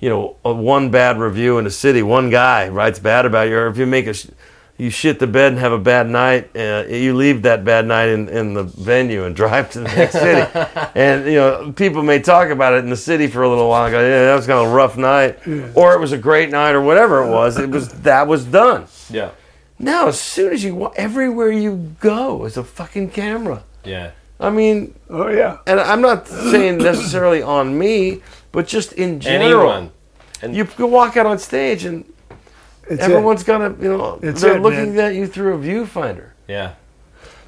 [0.00, 3.56] you know a one bad review in a city one guy writes bad about you
[3.56, 4.14] or if you make a
[4.78, 8.08] you shit the bed and have a bad night uh, you leave that bad night
[8.08, 10.50] in, in the venue and drive to the next city
[10.94, 13.84] and you know people may talk about it in the city for a little while
[13.84, 15.38] and go yeah that was kind of a rough night
[15.76, 18.86] or it was a great night or whatever it was it was that was done
[19.10, 19.30] Yeah.
[19.78, 24.12] now as soon as you everywhere you go is a fucking camera Yeah.
[24.38, 25.58] i mean Oh yeah.
[25.66, 28.22] and i'm not saying necessarily on me
[28.52, 29.90] but just in general Anyone.
[30.42, 32.04] And you can walk out on stage and
[32.88, 35.06] It's everyone's got a you know It's they're it, looking man.
[35.10, 36.72] at you through a viewfinder yeah.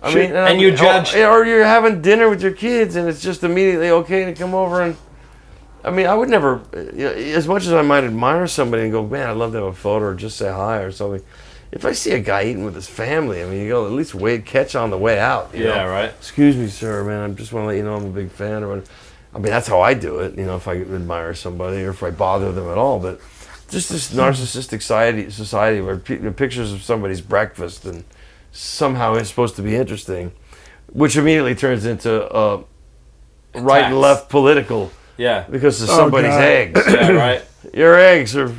[0.02, 0.18] I Shit.
[0.18, 3.20] mean, And I'm- you or- judge- or, you're having dinner with your kids, and it's
[3.22, 4.96] just immediately okay to come over and.
[5.84, 8.92] I mean, I would never, you know, as much as I might admire somebody and
[8.92, 11.22] go, man, I'd love to have a photo or just say hi or something.
[11.72, 14.14] If I see a guy eating with his family, I mean, you go at least
[14.14, 15.50] wait, catch on the way out.
[15.54, 15.90] you Yeah, know?
[15.90, 16.10] right.
[16.10, 17.30] Excuse me, sir, man.
[17.30, 18.62] I just want to let you know I'm a big fan.
[18.62, 18.86] Or, whatever.
[19.34, 20.36] I mean, that's how I do it.
[20.36, 23.20] You know, if I admire somebody or if I bother them at all, but
[23.70, 28.04] just this narcissistic society, society where pe- pictures of somebody's breakfast and
[28.52, 30.32] somehow it's supposed to be interesting,
[30.92, 32.62] which immediately turns into uh,
[33.54, 35.46] right and left political Yeah.
[35.50, 36.42] because of Oh, somebody's God.
[36.42, 36.82] eggs.
[36.86, 37.42] Yeah, right.
[37.74, 38.52] Your eggs are.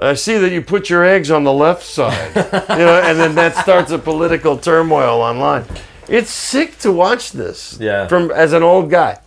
[0.00, 3.34] I see that you put your eggs on the left side, you know, and then
[3.34, 5.64] that starts a political turmoil online.
[6.08, 7.76] It's sick to watch this.
[7.80, 8.06] Yeah.
[8.06, 9.18] From as an old guy,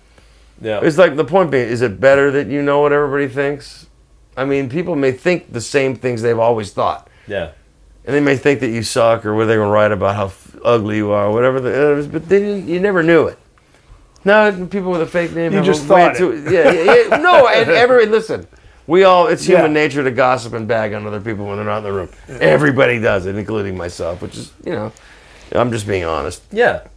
[0.62, 0.80] Yeah.
[0.84, 3.88] it's like the point being: is it better that you know what everybody thinks?
[4.38, 7.51] I mean, people may think the same things they've always thought, Yeah.
[8.05, 10.26] and they may think that you suck, or what they're going to write about how
[10.28, 11.59] f- ugly you are, or whatever.
[11.59, 13.38] The, it is, but then didn't, you never knew it.
[14.24, 17.18] Now, people with a fake name You just a way thought to, yeah, yeah, yeah.
[17.22, 18.47] No, and every listen,
[18.88, 19.82] we all it's human Yeah.
[19.84, 22.09] nature to gossip and bag on other people when they're not in the room.
[22.30, 24.91] Everybody does it, including myself, which is you know,
[25.53, 26.43] I'm just being honest.
[26.51, 26.88] Yeah.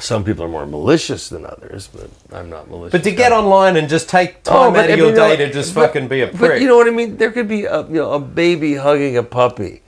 [0.00, 2.92] Some people are more malicious than others, but I'm not malicious.
[2.92, 5.20] But to get online and just take Oh, time but out of your mean, you
[5.20, 6.40] know, day to just but- fucking be a prick.
[6.40, 7.16] But you know what I mean?
[7.16, 9.82] There could be a you know a baby hugging a puppy.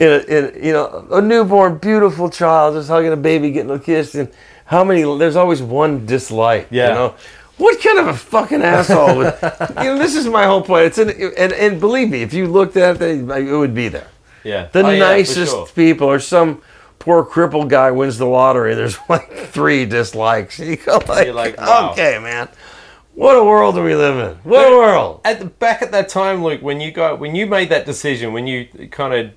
[0.00, 3.78] In a, in, you know, a newborn, beautiful child just hugging a baby, getting a
[3.78, 4.28] kiss, and
[4.66, 5.02] how many?
[5.18, 6.66] There's always one dislike.
[6.70, 6.88] Yeah.
[6.88, 7.14] You know,
[7.58, 9.16] what kind of a fucking asshole?
[9.18, 9.34] Would,
[9.78, 10.86] you know, this is my whole point.
[10.86, 14.08] It's an, and and believe me, if you looked at it, it would be there.
[14.44, 14.68] yeah.
[14.72, 15.66] The Oh, yeah, nicest sure.
[15.74, 16.60] people, or some
[17.04, 18.74] poor crippled guy wins the lottery.
[18.74, 20.58] There's like three dislikes.
[20.64, 21.92] You go like, You're like, wow.
[21.92, 22.48] okay, man,
[23.14, 24.38] what a world do we live in?
[24.38, 25.20] What a world.
[25.24, 28.32] At the back at that time, Luke, when you got when you made that decision,
[28.32, 29.32] when you kind of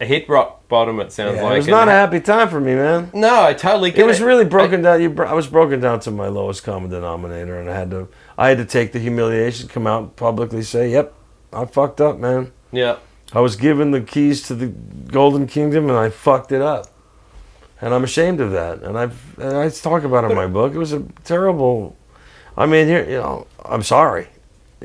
[0.00, 2.60] hit rock bottom, it sounds Yeah, like it was and not a happy time for
[2.60, 3.10] me, man.
[3.14, 4.06] No, I totally get It it.
[4.08, 5.00] was really broken down.
[5.00, 8.48] You, I was broken down to my lowest common denominator, and I had to, I
[8.48, 11.14] had to take the humiliation, come out publicly say, "Yep,
[11.52, 12.52] I fucked up, man.
[12.72, 12.96] Yeah.
[13.32, 16.86] I was given the keys to the Golden Kingdom, and I fucked it up,
[17.80, 18.82] and I'm ashamed of that.
[18.82, 20.74] And I've, and I talk about it in my book.
[20.74, 21.96] It was a terrible.
[22.56, 24.28] I mean, here, you know, I'm sorry.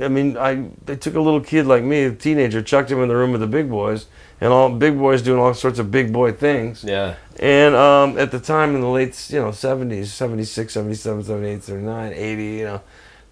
[0.01, 3.09] I mean, I they took a little kid like me, a teenager, chucked him in
[3.09, 4.07] the room with the big boys,
[4.39, 6.83] and all big boys doing all sorts of big boy things.
[6.83, 7.15] Yeah.
[7.39, 12.13] And um, at the time in the late, you know, 70s, 76, 77, 78, 79,
[12.13, 12.81] 80, you know,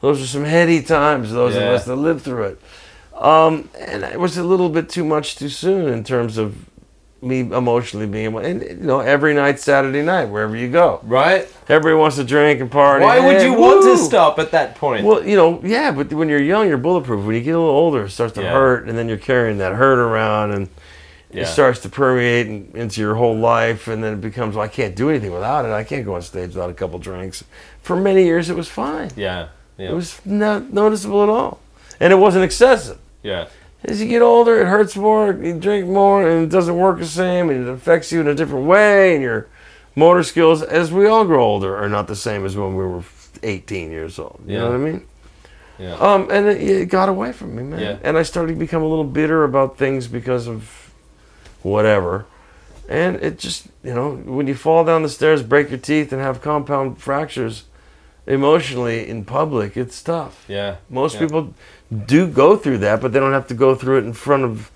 [0.01, 1.61] those were some heady times, those Yeah.
[1.61, 2.61] of us that lived through it.
[3.19, 6.55] Um, and it was a little bit too much too soon in terms of
[7.21, 11.53] me emotionally being and you know, every night, Saturday night, wherever you go, Right.
[11.67, 13.03] everybody wants to drink and party.
[13.03, 15.03] Why would you want to stop at that point?
[15.05, 17.25] Well, you know, yeah, but when you're young, you're bulletproof.
[17.25, 18.53] When you get a little older, it starts to Yeah.
[18.53, 20.69] hurt, and then you're carrying that hurt around, and
[21.29, 21.41] yeah.
[21.41, 24.69] it starts to permeate in, into your whole life, and then it becomes, well, I
[24.69, 25.71] can't do anything without it.
[25.71, 27.43] I can't go on stage without a couple drinks.
[27.81, 29.09] For many years, it was fine.
[29.17, 29.47] yeah.
[29.77, 29.89] Yeah.
[29.89, 31.59] It was not noticeable at all,
[31.99, 32.97] and it wasn't excessive.
[33.23, 33.47] Yeah.
[33.83, 35.31] As you get older, it hurts more.
[35.31, 38.35] You drink more, and it doesn't work the same, and it affects you in a
[38.35, 39.47] different way, and your
[39.95, 43.03] motor skills, as we all grow older, are not the same as when we were
[43.41, 44.41] 18 years old.
[44.45, 45.05] You know what I mean?
[45.77, 45.93] Yeah.
[45.93, 47.79] Um, and it, it got away from me, man.
[47.79, 47.97] Yeah.
[48.03, 50.91] And I started to become a little bitter about things because of
[51.61, 52.25] whatever.
[52.89, 56.21] And it just, you know, when you fall down the stairs, break your teeth, and
[56.21, 57.63] have compound fractures
[58.29, 60.45] emotionally in public, it's tough.
[60.47, 60.75] yeah.
[60.89, 61.21] Most Yeah.
[61.21, 61.53] people
[62.15, 64.71] do go through that, but they don't have to go through it in front of,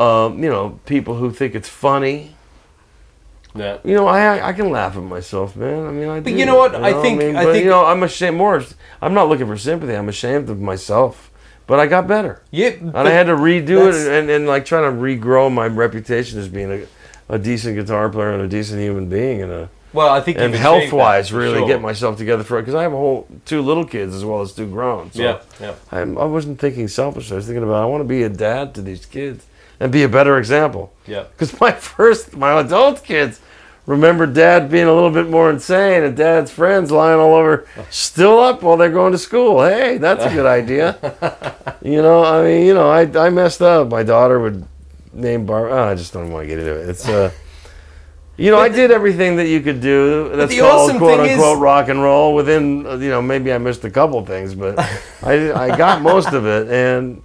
[0.00, 2.34] um, you know, people who think it's funny.
[3.54, 3.76] Yeah.
[3.84, 5.86] You know, I I can laugh at myself, man.
[5.86, 6.20] I mean, I.
[6.20, 6.74] But do, you know what?
[6.74, 8.36] I think- I but, think- you know, I'm ashamed.
[8.38, 8.62] More,
[9.02, 9.94] I'm not looking for sympathy.
[9.94, 11.28] I'm ashamed of myself.
[11.66, 12.70] But I got better, Yeah.
[12.80, 16.38] and I had to redo it, that's- and, and like trying to regrow my reputation
[16.40, 20.08] as being a, a decent guitar player and a decent human being, and a Well,
[20.08, 21.68] I think and health wise, really sure.
[21.68, 24.40] get myself together for it because I have a whole two little kids as well
[24.40, 25.12] as two grown.
[25.12, 25.40] So Yeah.
[25.60, 25.74] Yeah.
[25.90, 27.34] I'm, I wasn't thinking selfishly.
[27.34, 29.46] I was thinking about I want to be a dad to these kids
[29.78, 30.92] and be a better example.
[31.06, 31.24] Yeah.
[31.24, 33.40] Because my first, my adult kids
[33.84, 38.38] remember dad being a little bit more insane and dad's friends lying all over, still
[38.38, 39.62] up while they're going to school.
[39.62, 40.96] Hey, that's a good idea.
[41.82, 43.90] you know, I mean, you know, I, I messed up.
[43.90, 44.64] My daughter would
[45.12, 45.68] name Bar.
[45.68, 46.88] Oh, I just don't want to get into it.
[46.88, 47.32] It's, uh,
[48.42, 50.34] you know, I did everything that you could do.
[50.34, 52.34] That's the called awesome quote thing is- unquote rock and roll.
[52.34, 54.78] Within, you know, maybe I missed a couple things, but
[55.22, 56.68] I, I got most of it.
[56.68, 57.22] And,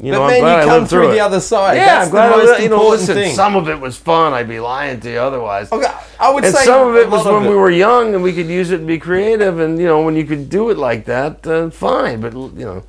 [0.00, 1.76] you know, but glad you I come lived through the other side.
[1.76, 3.34] Yeah, That's I'm glad the I most lived- you know, listen, thing.
[3.34, 4.32] some of it was fun.
[4.32, 5.70] I'd be lying to you otherwise.
[5.72, 8.22] Okay, I would And say some of it was when of we were young and
[8.22, 9.58] we could use it and be creative.
[9.58, 12.20] And, you know, when you could do it like that, uh, fine.
[12.20, 12.82] But, you know,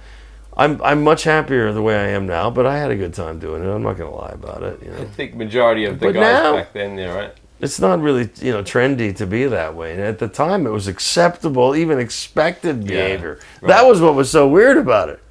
[0.58, 3.40] I'm, I'm much happier the way I am now, but I had a good time
[3.40, 3.68] doing it.
[3.68, 4.82] I'm not going to lie about it.
[4.84, 7.34] You I think majority of the But guys now- back then, yeah, right.
[7.62, 9.92] It's not really, you know, trendy to be that way.
[9.92, 13.40] And at the time, it was acceptable, even expected behavior.
[13.62, 15.22] That was what was so weird about it.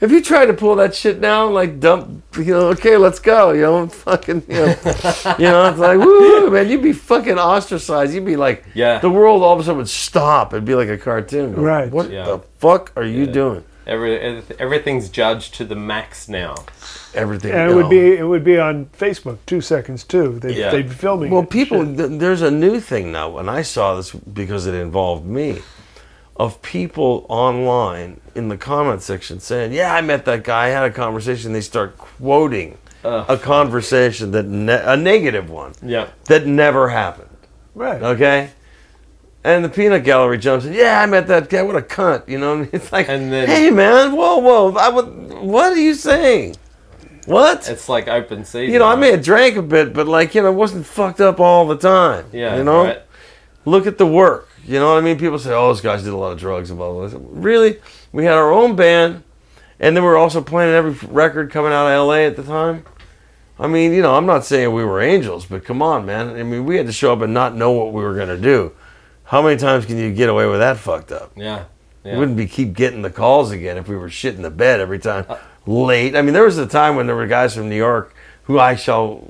[0.00, 3.50] If you tried to pull that shit down, like dump, you know, okay, let's go,
[3.50, 4.66] you know, fucking, you know,
[5.38, 8.14] you know, it's like, woo, man, you'd be fucking ostracized.
[8.14, 8.98] You'd be like, Yeah.
[9.00, 10.52] the world all of a sudden would stop.
[10.52, 11.56] It'd be like a cartoon.
[11.56, 11.90] Right.
[11.90, 12.26] What Yeah.
[12.26, 13.64] the fuck are you doing?
[13.86, 14.18] Every,
[14.58, 16.56] everything's judged to the max now.
[17.14, 17.52] Everything.
[17.52, 20.38] And it would be it would be on Facebook two seconds too.
[20.40, 20.70] They'd, Yeah.
[20.70, 21.30] they'd be filming.
[21.30, 21.50] Well, it.
[21.50, 25.60] people, th- there's a new thing now, and I saw this because it involved me,
[26.36, 30.64] of people online in the comment section saying, "Yeah, I met that guy.
[30.66, 33.24] I had a conversation." They start quoting Ugh.
[33.28, 36.08] a conversation that ne- a negative one Yeah.
[36.26, 37.30] that never happened.
[37.74, 38.02] right.
[38.02, 38.50] Okay.
[39.46, 40.72] And the peanut gallery jumps in.
[40.72, 41.62] Yeah, I met that guy.
[41.62, 42.54] What a cunt, you know.
[42.54, 42.68] I mean?
[42.72, 44.74] It's like, And then- hey man, whoa, whoa.
[44.74, 46.56] I would, what are you saying?
[47.26, 47.68] What?
[47.68, 48.72] It's like open season.
[48.72, 48.98] You know, I right?
[48.98, 51.76] may have drank a bit, but like, you know, I wasn't fucked up all the
[51.76, 52.26] time.
[52.32, 52.56] Yeah.
[52.56, 52.86] You know?
[52.86, 53.02] right?
[53.64, 54.48] Look at the work.
[54.64, 55.16] You know what I mean?
[55.16, 57.20] People say, oh, those guys did a lot of drugs and blah, blah, blah.
[57.30, 57.78] Really?
[58.10, 59.22] We had our own band,
[59.78, 62.84] and then we were also playing every record coming out of LA at the time.
[63.60, 66.30] I mean, you know, I'm not saying we were angels, but come on, man.
[66.30, 68.38] I mean, we had to show up and not know what we were going to
[68.38, 68.72] do.
[69.26, 71.32] How many times can you get away with that fucked up?
[71.36, 71.64] Yeah.
[72.04, 75.00] We wouldn't be keep getting the calls again if we were shitting the bed every
[75.00, 76.14] time Uh, late.
[76.14, 78.14] I mean, there was a time when there were guys from New York
[78.44, 79.24] who I shall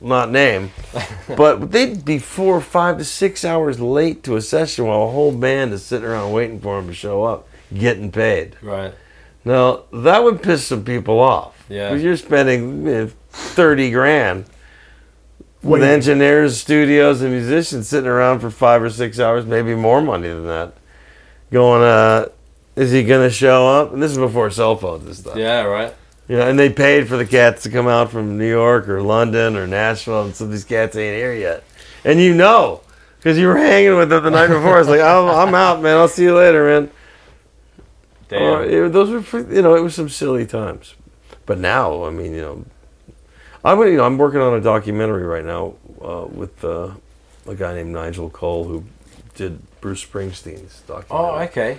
[0.00, 0.70] not name,
[1.36, 5.32] but they'd be four, five to six hours late to a session while a whole
[5.32, 8.54] band is sitting around waiting for them to show up, getting paid.
[8.62, 8.94] Right.
[9.44, 11.64] Now that would piss some people off.
[11.68, 11.88] Yeah.
[11.88, 14.44] 'Cause you're spending you know, thirty grand
[15.62, 20.28] with engineers, studios, and musicians sitting around for five or six hours, maybe more money
[20.28, 20.74] than that.
[21.50, 22.28] Going, uh,
[22.76, 23.92] is he gonna show up?
[23.92, 25.36] And this is before cell phones and stuff.
[25.36, 25.62] Yeah.
[25.62, 25.94] Right.
[26.28, 29.02] You know, and they paid for the cats to come out from New York or
[29.02, 31.64] London or Nashville, and some of these cats ain't here yet.
[32.04, 32.80] And you know,
[33.18, 34.80] because you were hanging with them the night before.
[34.80, 35.96] It's like, oh, I'm out, man.
[35.96, 36.90] I'll see you later, man.
[38.28, 38.42] Damn.
[38.42, 40.94] Or, it- those were, you know, it was some silly times.
[41.44, 42.64] But now, I mean, you know,
[43.64, 46.90] I'm, you know, I'm working on a documentary right now uh, with uh,
[47.46, 48.84] a guy named Nigel Cole who
[49.34, 51.06] did Bruce Springsteen's documentary.
[51.10, 51.78] oh, okay.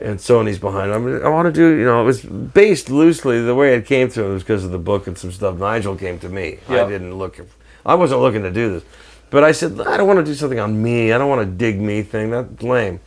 [0.00, 0.94] and Sony's behind it.
[0.94, 3.40] I, mean, I want to do, you know, it was based loosely.
[3.40, 5.56] The way it came to it was because of the book and some stuff.
[5.58, 6.58] Nigel came to me.
[6.68, 6.86] Yep.
[6.86, 7.38] I didn't look.
[7.86, 8.84] I wasn't looking to do this,
[9.30, 11.12] but I said I don't want to do something on me.
[11.12, 12.30] I don't want a dig me thing.
[12.30, 13.00] That's lame.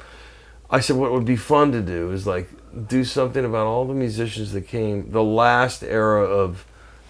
[0.69, 2.49] I said what would be fun to do is like
[2.87, 6.65] do something about all the musicians that came the last era of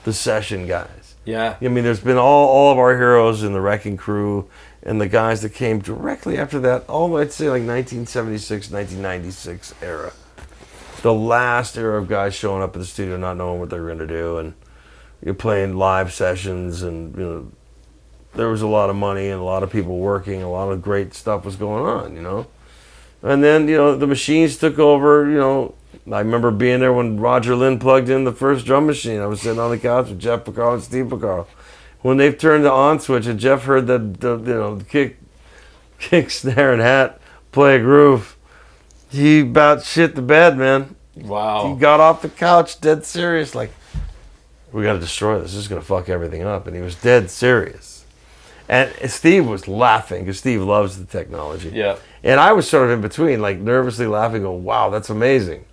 [0.05, 1.15] the session guys.
[1.25, 1.57] Yeah.
[1.59, 4.47] I mean, there's been all, all of our heroes in the Wrecking Crew
[4.83, 10.13] and the guys that came directly after that, all I'd say like 1976, 1996 era.
[11.01, 13.87] The last era of guys showing up at the studio not knowing what they were
[13.87, 14.53] going to do and
[15.23, 17.51] you're playing live sessions and, you know,
[18.35, 20.81] there was a lot of money and a lot of people working, a lot of
[20.81, 22.45] great stuff was going on, you know.
[23.23, 25.73] And then, you know, the machines took over, you know,
[26.11, 29.21] I remember being there when Roger Linn plugged in the first drum machine.
[29.21, 31.47] I was sitting on the couch with Jeff Porcaro and Steve Porcaro.
[32.01, 35.17] When they've turned the on switch and Jeff heard the, the you know the kick,
[35.99, 37.19] kick, snare, and hat
[37.51, 38.37] play a groove,
[39.09, 40.95] he about shit the bed, man.
[41.15, 41.73] Wow.
[41.73, 43.71] He got off the couch, dead serious, like,
[44.71, 45.53] we got to destroy this.
[45.53, 48.05] This is gonna fuck everything up, and he was dead serious.
[48.67, 51.69] And Steve was laughing because Steve loves the technology.
[51.69, 51.97] Yeah.
[52.23, 55.65] And I was sort of in between, like nervously laughing, going, "Wow, that's amazing."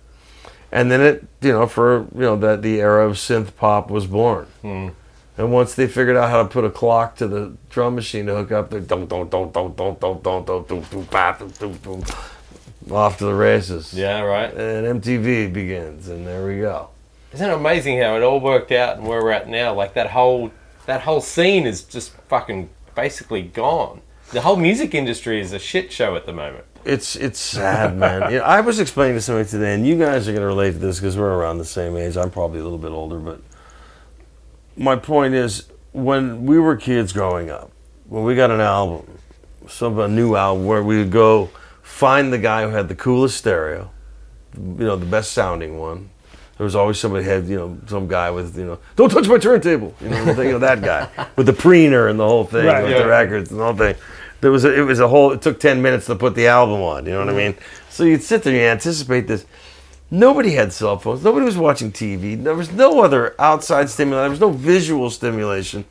[0.73, 4.07] And then it, you know, for you know that the era of synth pop was
[4.07, 4.47] born.
[4.63, 8.35] And once they figured out how to put a clock to the drum machine to
[8.35, 11.83] hook up, they're don't don't don't don't don't don't don't don't don't don't don't don't
[11.83, 13.93] don't off to the races.
[13.93, 14.51] Yeah, right.
[14.51, 16.89] And MTV begins, and there we go.
[17.33, 19.75] Isn't it amazing how it all worked out and where we're at now?
[19.75, 20.51] Like that whole
[20.87, 24.01] that whole scene is just fucking basically gone.
[24.33, 26.65] The whole music industry is a shit show at the moment.
[26.85, 28.23] It's it's sad, man.
[28.31, 30.71] You know, I was explaining to somebody today, and you guys are going to relate
[30.71, 32.17] to this because we're around the same age.
[32.17, 33.41] I'm probably a little bit older, but
[34.75, 37.71] my point is, when we were kids growing up,
[38.09, 39.07] when we got an album,
[39.67, 41.49] some a new album, where we would go
[41.83, 43.91] find the guy who had the coolest stereo,
[44.57, 46.09] you know, the best sounding one.
[46.57, 49.37] There was always somebody had, you know, some guy with, you know, don't touch my
[49.37, 52.65] turntable, you know, the thing of that guy with the preener and the whole thing,
[52.65, 52.99] Right, with yeah.
[52.99, 53.95] the records and the whole thing.
[54.43, 55.31] There was a, it was a whole.
[55.31, 57.05] It took ten minutes to put the album on.
[57.05, 57.55] You know what I mean?
[57.89, 59.45] So you'd sit there, and you anticipate this.
[60.11, 61.23] Nobody had cell phones.
[61.23, 62.43] Nobody was watching TV.
[62.43, 64.23] There was no other outside stimulation.
[64.23, 65.85] There was no visual stimulation.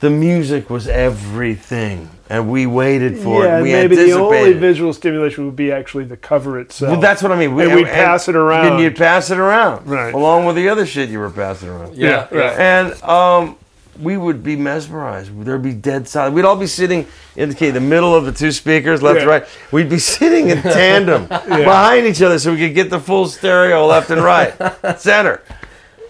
[0.00, 3.62] The music was everything, and we waited for yeah, it.
[3.62, 4.60] We maybe the only anticipated.
[4.60, 6.90] visual stimulation would be actually the cover itself.
[6.90, 7.58] Well, that's what I mean.
[7.58, 8.72] And we'd pass it around.
[8.72, 10.12] And you'd pass it around, Right.
[10.12, 11.94] along with the other shit you were passing around.
[11.96, 12.58] Yeah, right.
[12.58, 13.56] And um,
[14.00, 15.30] we would be mesmerized.
[15.44, 16.34] There'd be dead silence.
[16.34, 19.20] We'd all be sitting in okay, the middle of the two speakers, left Yeah.
[19.22, 19.44] and right.
[19.72, 23.86] We'd be sitting in tandem behind each other so we could get the full stereo
[23.86, 24.54] left and right,
[24.98, 25.42] center.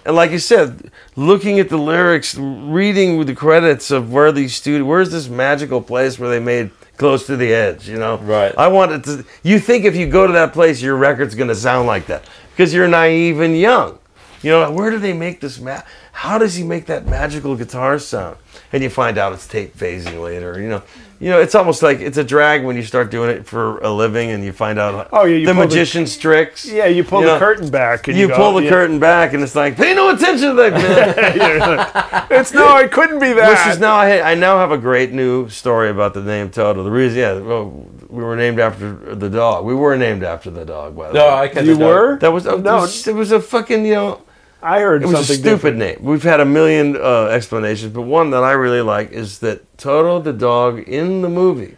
[0.04, 4.84] And like you said, looking at the lyrics, reading the credits of where these studio,
[4.84, 8.16] where's this magical place where they made close to the edge, you know?
[8.18, 8.54] Right.
[8.56, 9.24] I wanted to.
[9.42, 12.24] You think if you go to that place, your record's going to sound like that
[12.50, 13.98] because you're naive and young.
[14.42, 15.58] You know, where do they make this?
[15.58, 15.82] Ma-
[16.16, 18.38] How does he make that magical guitar sound?
[18.72, 20.58] And you find out it's tape phasing later.
[20.60, 20.82] You know,
[21.20, 23.90] you know, it's almost like it's a drag when you start doing it for a
[23.90, 25.08] living and you find out.
[25.12, 26.64] Oh, yeah, you the pull the- magician's tricks.
[26.66, 28.70] yeah, you pull You the know, curtain back and You, you, go, pull the yeah.
[28.70, 32.26] curtain back and it's like, pay no attention to that man.
[32.30, 33.50] It's no, it couldn't be that.
[33.50, 36.82] Which is now I, I now have a great new story about the name Toto.
[36.82, 37.70] The reason, yeah, well,
[38.08, 39.64] we were named after the dog.
[39.66, 40.96] We were named after the dog.
[40.96, 41.32] By the No, way.
[41.34, 41.66] I can't.
[41.66, 42.18] you were.
[42.18, 42.56] That was no.
[42.56, 42.78] no.
[42.78, 44.20] It was, it was a fucking you know.
[44.62, 45.76] I heard It was a stupid different.
[45.78, 45.98] name.
[46.00, 50.20] We've had a million uh, explanations, but one that I really like is that Toto
[50.20, 51.76] the dog in the movie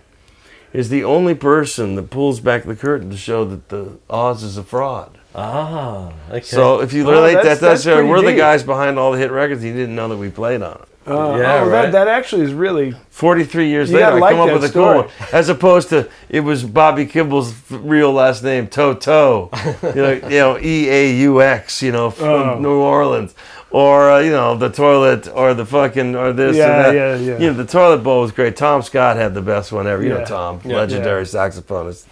[0.73, 4.57] is the only person that pulls back the curtain to show that the Oz is
[4.57, 5.19] a fraud.
[5.35, 6.41] Ah, okay.
[6.41, 9.19] So if you Oh, relate that's- that, that's, that's we're the guys behind all the
[9.19, 9.63] hit records.
[9.63, 10.89] He didn't know that we played on it.
[11.11, 11.83] Uh, Yeah, oh, right.
[11.83, 12.95] that, that actually is really.
[13.11, 15.09] 43 years You later, gotta I like come up that with a cool one.
[15.33, 19.51] As opposed to, it was Bobby Kimball's real last name, Toto.
[19.83, 22.59] you know, you know E A U X, you know, from Oh.
[22.59, 23.35] New Orleans.
[23.71, 26.95] Or, uh, you know, the toilet, or the fucking, or this Yeah, and that.
[26.95, 27.39] yeah, yeah.
[27.39, 28.57] You know, the toilet bowl was great.
[28.57, 30.03] Tom Scott had the best one ever.
[30.03, 30.77] You know, Tom, Yeah.
[30.77, 32.07] legendary saxophonist.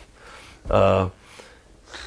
[0.70, 1.09] Uh,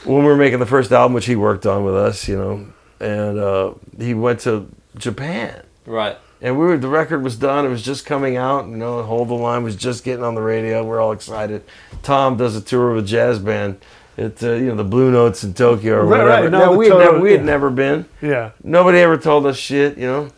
[0.03, 2.67] when we were making the first album, which he worked on with us, you know,
[2.99, 4.67] and uh, he went to
[4.97, 6.17] Japan right.
[6.41, 7.65] And we were the record was done.
[7.65, 8.65] It was just coming out.
[8.67, 10.83] You know, Hold the Line was just getting on the radio.
[10.85, 11.63] We're all excited.
[12.01, 13.79] Tom does a tour with a jazz band
[14.17, 16.29] at uh, you know the Blue Notes in Tokyo or Right, whatever.
[16.43, 16.51] right.
[16.51, 17.45] No, Now, we had Toto- never, we had yeah.
[17.45, 18.05] never been.
[18.21, 18.51] Yeah.
[18.63, 19.97] Nobody ever told us shit.
[19.97, 20.29] You know.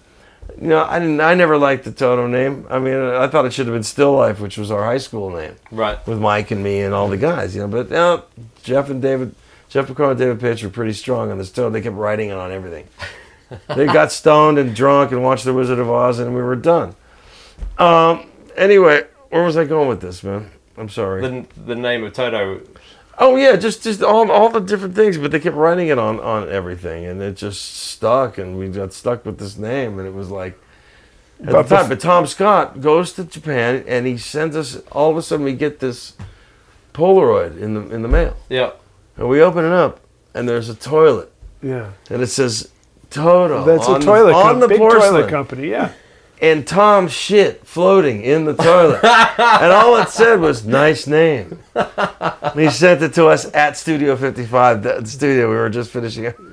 [0.60, 1.22] You know, I didn't.
[1.22, 2.68] I never liked the Toto name.
[2.70, 5.30] I mean, I thought it should have been Still Life, which was our high school
[5.30, 6.06] name Right.
[6.06, 7.56] with Mike and me and all the guys.
[7.56, 8.22] You know, but uh,
[8.62, 9.34] Jeff and David,
[9.70, 11.70] Jeff McCall and David Paich were pretty strong on this Toto.
[11.70, 12.86] They kept writing it on everything.
[13.68, 16.95] They got stoned and drunk and watched The Wizard of Oz, and we were done.
[17.78, 18.28] Um.
[18.56, 20.52] Anyway, where was I going with this, man?
[20.78, 21.22] I'm sorry.
[21.22, 22.62] The, the name of Toto.
[23.18, 26.20] Oh yeah, just just all all the different things, but they kept writing it on
[26.20, 30.14] on everything, and it just stuck, and we got stuck with this name, and it
[30.14, 30.60] was like
[31.41, 31.89] at But the time.
[31.89, 34.78] But Tom Scott goes to Japan, and he sends us.
[34.91, 36.14] All of a sudden, we get this
[36.93, 38.72] Polaroid in the in the mail, Yeah.
[39.18, 39.99] and we open it up,
[40.34, 41.32] and there's a toilet,
[41.62, 41.91] Yeah.
[42.10, 42.70] and it says
[43.12, 44.62] Toto That's on a toilet the, on company.
[44.62, 45.70] the Big porcelain toilet company.
[45.70, 45.91] Yeah.
[46.41, 49.03] and Tom shit floating in the toilet.
[49.03, 51.59] and all it said was, nice name.
[51.76, 56.26] And he sent it to us at Studio 55, the studio we were just finishing
[56.28, 56.36] up.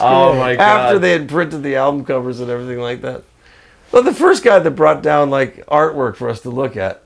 [0.00, 0.60] Oh my god.
[0.62, 3.22] After they had printed the album covers and everything like that.
[3.90, 7.02] Well, the first guy that brought down like artwork for us to look at,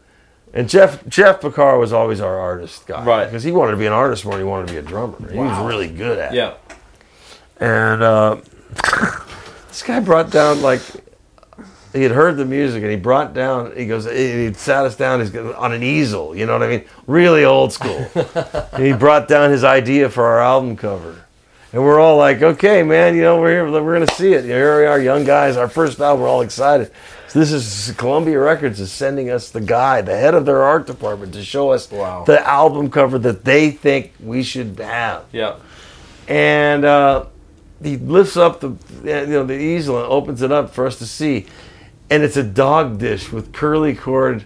[0.55, 3.25] and Jeff Jeff Porcaro was always our artist guy, Right.
[3.25, 5.17] Because he wanted to be an artist more than he wanted to be a drummer.
[5.33, 6.37] He was really good at it.
[6.37, 6.55] Yeah.
[7.59, 8.37] And uh,
[9.69, 10.81] this guy brought down like
[11.93, 13.75] he had heard the music and he brought down.
[13.77, 14.05] He goes.
[14.05, 15.21] He sat us down.
[15.21, 16.37] He's on an easel.
[16.37, 16.85] You know what I mean?
[17.07, 18.05] Really old school.
[18.77, 21.23] he brought down his idea for our album cover.
[21.73, 24.45] And we're all like, okay, man, you know, we're here, we're gonna see it.
[24.45, 25.57] Here we are, young guys.
[25.57, 26.91] Our first album, we're all excited.
[27.29, 30.87] So this is Columbia Records is sending us the guy, the head of their art
[30.87, 32.25] department, to show us Wow.
[32.25, 35.57] the album cover that they think we should have Yeah.
[36.29, 37.27] and uh,
[37.83, 38.69] he lifts up the
[39.05, 41.47] you know the easel and opens it up for us to see,
[42.11, 44.45] and it's a dog dish with curly cord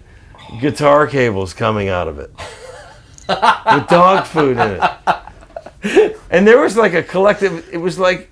[0.61, 2.31] guitar cables coming out of it
[3.29, 6.17] with dog food in it.
[6.31, 7.69] And there was like a collective.
[7.73, 8.31] It was like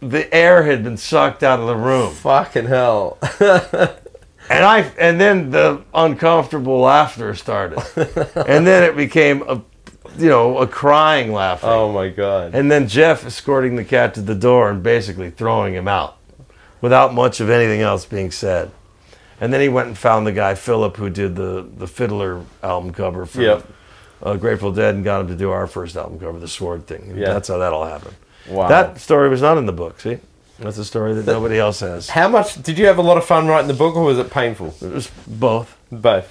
[0.00, 3.18] the air had been sucked out of the room, Fucking hell.
[3.40, 7.78] and I and then the uncomfortable laughter started,
[8.46, 9.62] and then it became a
[10.16, 11.66] you know a crying laughter.
[11.66, 12.54] oh my god.
[12.54, 16.16] And then Jeff escorting the cat to the door and basically throwing him out
[16.80, 18.70] without much of anything else being said.
[19.40, 22.92] And then he went and found the guy, Philip, who did the, the Fiddler album
[22.92, 23.66] cover for Yep.
[24.22, 27.14] uh, Grateful Dead and got him to do our first album cover, The Sword Thing.
[27.16, 27.32] Yeah.
[27.34, 28.16] That's how that all happened.
[28.48, 28.66] Wow.
[28.68, 30.18] That story was not in the book, see?
[30.58, 32.08] That's a story that nobody else has.
[32.10, 34.28] How much did you have a lot of fun writing the book, or was it
[34.28, 34.74] painful?
[34.82, 35.76] It was both.
[35.92, 36.28] Both.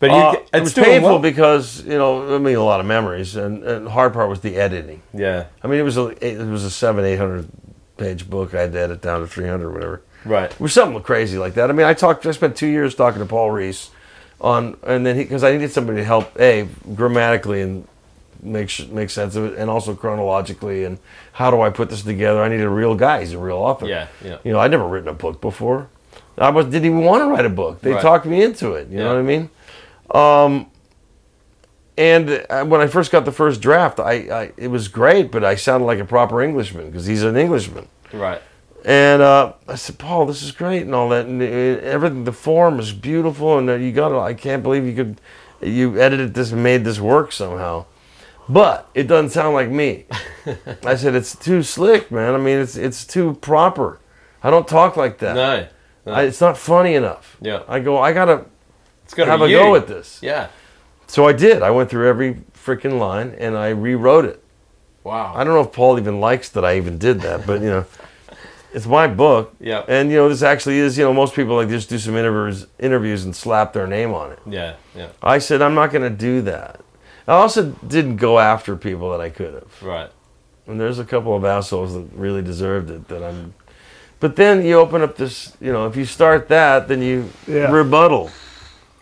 [0.00, 1.18] But you, Uh, it's it was painful well.
[1.20, 3.36] because, you know, I mean, a lot of memories.
[3.36, 5.02] And, and the hard part was the editing.
[5.12, 5.44] yeah.
[5.62, 7.46] I mean, it was a it was a seven eight hundred
[7.98, 8.54] page book.
[8.54, 10.02] I had to edit down to three hundred or whatever.
[10.24, 10.50] Right.
[10.50, 11.70] It was something crazy like that.
[11.70, 12.24] I mean, I talked.
[12.26, 13.90] I spent two years talking to Paul Rees
[14.40, 17.86] on, and then because I needed somebody to help a grammatically and
[18.42, 20.98] make make sense of it, and also chronologically, and
[21.32, 22.42] how do I put this together?
[22.42, 23.20] I needed a real guy.
[23.20, 23.86] He's a real author.
[23.86, 24.38] Yeah, yeah.
[24.44, 25.88] You know, I'd never written a book before.
[26.38, 27.82] I was didn't even want to write a book.
[27.82, 28.00] They Right.
[28.00, 28.88] talked me into it.
[28.88, 29.50] You know what I mean?
[30.14, 30.70] Um,
[31.96, 35.44] and uh, when I first got the first draft, I, I it was great, but
[35.44, 37.88] I sounded like a proper Englishman because he's an Englishman.
[38.12, 38.40] Right.
[38.84, 42.24] And uh, I said, Paul, this is great and all that, and uh, everything.
[42.24, 44.18] The form is beautiful, and uh, you got it.
[44.18, 45.20] I can't believe you could,
[45.60, 47.84] you edited this and made this work somehow.
[48.48, 50.06] But it doesn't sound like me.
[50.84, 52.34] I said it's too slick, man.
[52.34, 54.00] I mean, it's it's too proper.
[54.42, 55.34] I don't talk like that.
[55.34, 55.66] No.
[56.06, 56.12] no.
[56.12, 57.36] I, it's not funny enough.
[57.40, 57.62] Yeah.
[57.68, 57.98] I go.
[57.98, 58.46] I gotta
[59.10, 59.56] it's got to have a you.
[59.56, 60.20] go at this.
[60.22, 60.50] Yeah.
[61.08, 61.62] So I did.
[61.62, 64.40] I went through every freaking line and I rewrote it.
[65.02, 65.32] Wow.
[65.34, 67.86] I don't know if Paul even likes that I even did that, but you know,
[68.72, 69.52] it's my book.
[69.58, 69.82] Yeah.
[69.88, 70.96] And you know, this actually is.
[70.96, 74.30] You know, most people like just do some interviews, interviews and slap their name on
[74.30, 74.38] it.
[74.46, 74.76] yeah.
[74.94, 75.08] Yeah.
[75.20, 76.80] I said I'm not going to do that.
[77.26, 79.82] I also didn't go after people that I could have.
[79.82, 80.10] Right.
[80.68, 83.08] And there's a couple of assholes that really deserved it.
[83.08, 83.54] That I'm.
[84.20, 85.56] But then you open up this.
[85.60, 87.72] You know, if you start that, then you Yeah.
[87.72, 88.30] rebuttal.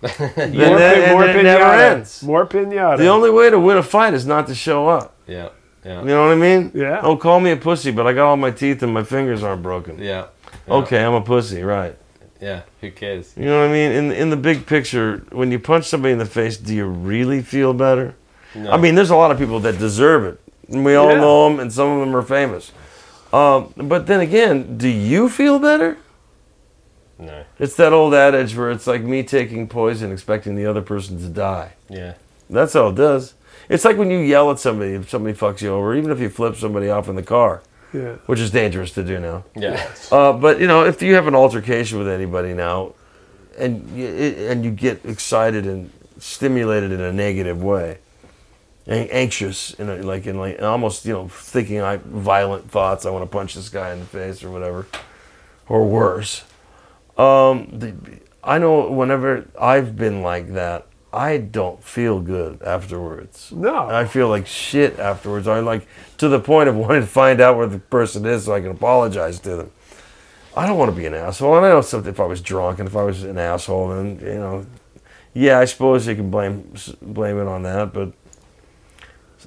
[0.03, 2.23] More, then- more it never ends.
[2.23, 2.99] More pinata.
[2.99, 5.15] The only way to win a fight is not to show up.
[5.27, 5.49] Yeah.
[5.85, 6.01] Yeah.
[6.01, 6.71] You know what I mean?
[6.75, 7.01] Yeah.
[7.01, 9.63] Don't call me a pussy, but I got all my teeth and my fingers aren't
[9.63, 9.99] broken.
[9.99, 10.27] Yeah.
[10.67, 10.75] Yeah.
[10.75, 11.97] Okay, I'm a pussy, right?
[12.41, 12.63] Yeah.
[12.81, 13.33] Who cares?
[13.37, 13.91] You know what I mean?
[13.93, 17.43] In in the big picture, when you punch somebody in the face, do you really
[17.43, 18.15] feel better?
[18.55, 18.71] No.
[18.71, 20.41] I mean, there's a lot of people that deserve it.
[20.73, 21.21] And we all Yeah.
[21.21, 22.71] know them, and some of them are famous.
[23.33, 25.97] Um, but then again, do you feel better?
[27.19, 27.45] No.
[27.59, 31.29] It's that old adage where it's like me taking poison, expecting the other person to
[31.29, 31.73] die.
[31.89, 32.15] Yeah.
[32.49, 33.35] That's all it does.
[33.69, 36.31] It's like when you yell at somebody if somebody fucks you over, even if you
[36.31, 37.63] flip somebody off in the car,
[37.93, 38.15] yeah.
[38.27, 39.45] which is dangerous to do now.
[39.55, 39.93] Yeah.
[40.11, 42.95] Uh, but you know, if you have an altercation with anybody now,
[43.59, 47.99] and you, and you get excited and stimulated in a negative way,
[48.87, 53.11] and anxious, in a, like in like almost you know thinking I violent thoughts, I
[53.11, 54.87] want to punch this guy in the face or whatever,
[55.69, 56.45] or worse.
[57.19, 57.95] Um, the,
[58.45, 63.51] I know whenever I've been like that, I don't feel good afterwards.
[63.51, 63.89] No.
[63.89, 65.49] I feel like shit afterwards.
[65.49, 65.87] I like
[66.19, 68.71] to the point of wanting to find out where the person is so I can
[68.71, 69.73] apologize to them.
[70.57, 72.11] I don't want to be an asshole, and I know something.
[72.11, 74.67] If I was drunk and if I was an asshole, then you know,
[75.33, 77.93] yeah, I suppose you can blame blame it on that.
[77.93, 78.13] But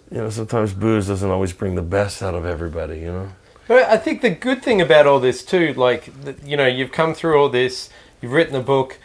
[0.10, 3.00] you know, sometimes booze doesn't always bring the best out of everybody.
[3.00, 3.32] You know.
[3.72, 6.12] But I think the good thing about all this too, like
[6.44, 7.90] you know, you've come through all this,
[8.22, 9.00] you've written a book,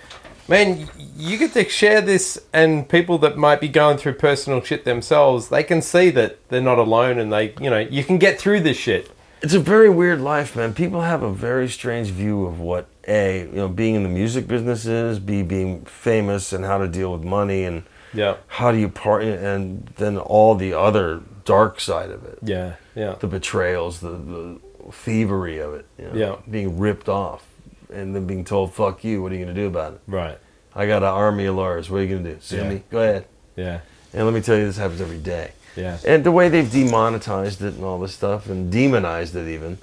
[0.49, 0.89] man.
[1.17, 5.51] You get to share this, and people that might be going through personal shit themselves,
[5.51, 8.59] they can see that they're not alone, and they, you know, you can get through
[8.59, 9.09] this shit.
[9.41, 10.75] It's a very weird life, man.
[10.75, 14.49] People have a very strange view of what a you know being in the music
[14.49, 18.79] business is, b being famous, and how to deal with money, and Yeah, how do
[18.79, 24.01] you part, and then all the other dark side of it, yeah, yeah, the betrayals,
[24.01, 24.59] the, the
[24.91, 26.37] thievery of it, you know, Yeah.
[26.51, 27.45] being ripped off,
[27.93, 30.01] and then being told "fuck you." What are you gonna do about it?
[30.09, 30.39] right,
[30.75, 31.89] I got an army of lawyers.
[31.91, 32.39] What are you gonna do?
[32.41, 32.69] Sue Yeah.
[32.69, 32.83] me?
[32.91, 33.25] Go ahead.
[33.57, 33.81] yeah,
[34.13, 35.53] And let me tell you, this happens every day.
[35.77, 39.79] yeah, and the way they've demonetized it and all this stuff and demonized it even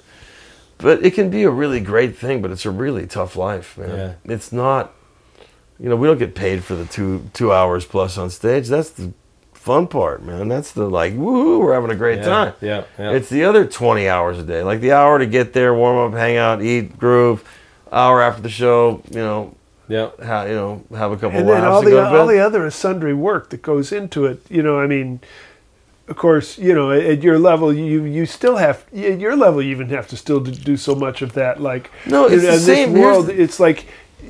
[0.78, 3.90] but it can be a really great thing but it's a really tough life man
[4.26, 4.34] Yeah.
[4.34, 4.92] it's not
[5.78, 8.90] you know we don't get paid for the two two hours plus on stage that's
[8.90, 9.12] the
[9.64, 13.12] fun part man that's the like woo we're having a great yeah, time yeah, yeah.
[13.12, 16.18] it's the other 20 hours a day like the hour to get there warm up
[16.18, 17.42] hang out eat groove
[17.90, 19.56] hour after the show you know
[19.88, 22.20] yeah, ha, you know have a couple and laughs then all and the go to
[22.20, 24.40] all the other sundry work that goes into it.
[24.48, 25.20] You know, I mean,
[26.08, 29.70] of course, you know, at your level, you you still have at your level, you
[29.72, 31.60] even have to still do- do so much of that.
[31.60, 32.90] Like, No, it's in, the in this same.
[32.92, 33.84] Here's world, the- it's like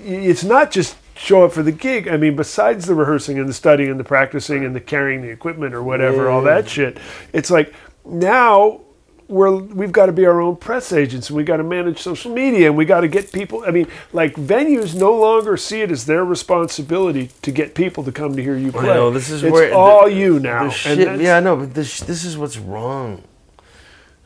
[0.04, 2.08] it's not just show up for the gig.
[2.08, 5.28] I mean, besides the rehearsing and the studying and the practicing and the carrying the
[5.30, 6.98] equipment or whatever, all that shit.
[7.32, 7.72] It's like
[8.04, 8.80] now
[9.26, 12.30] we're we've got to be our own press agents and we got to manage social
[12.30, 13.64] media and we got to get people.
[13.66, 18.12] I mean, like venues no longer see it as their responsibility to get people to
[18.12, 18.84] come to hear you play.
[18.84, 20.68] know, this is it's where- all the- you now.
[20.68, 23.22] shit, yeah, I know, but this this is what's wrong.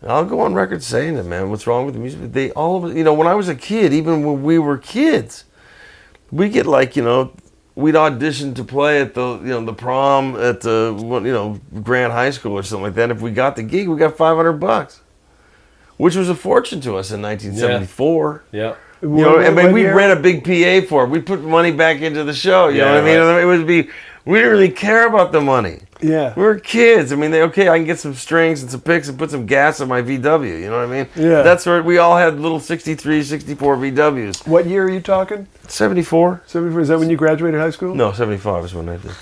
[0.07, 1.51] I'll go on record saying it, man.
[1.51, 2.33] What's wrong with the music?
[2.33, 2.97] They all of.
[2.97, 5.43] You know, when I was a kid, even when we were kids,
[6.31, 7.33] we get like you know,
[7.75, 12.13] we'd audition to play at the you know the prom at the you know Grand
[12.13, 13.11] High School or something like that.
[13.11, 15.01] If we got the gig, we got five hundred bucks,
[15.97, 18.45] which was a fortune to us in 1974.
[18.53, 19.95] yeah, You know, What- and what when we year?
[19.97, 22.69] rent a big PA for it, we put money back into the show.
[22.69, 23.21] You know Yeah, what I mean?
[23.21, 23.43] right.
[23.43, 23.89] It would be
[24.29, 25.79] we didn't really care about the money.
[26.03, 26.35] Yeah.
[26.37, 27.13] We were kids.
[27.13, 29.47] I mean, they, okay, I can get some strings and some picks and put some
[29.47, 30.61] gas in my VW.
[30.61, 31.09] You know what I mean?
[31.17, 31.41] Yeah.
[31.41, 34.47] That's where we all had little 63, 64 VWs.
[34.47, 35.47] What year are you talking?
[35.67, 36.43] 74?
[36.47, 37.95] 74, is that when you graduated high school?
[37.95, 39.13] No, 75 is when I did.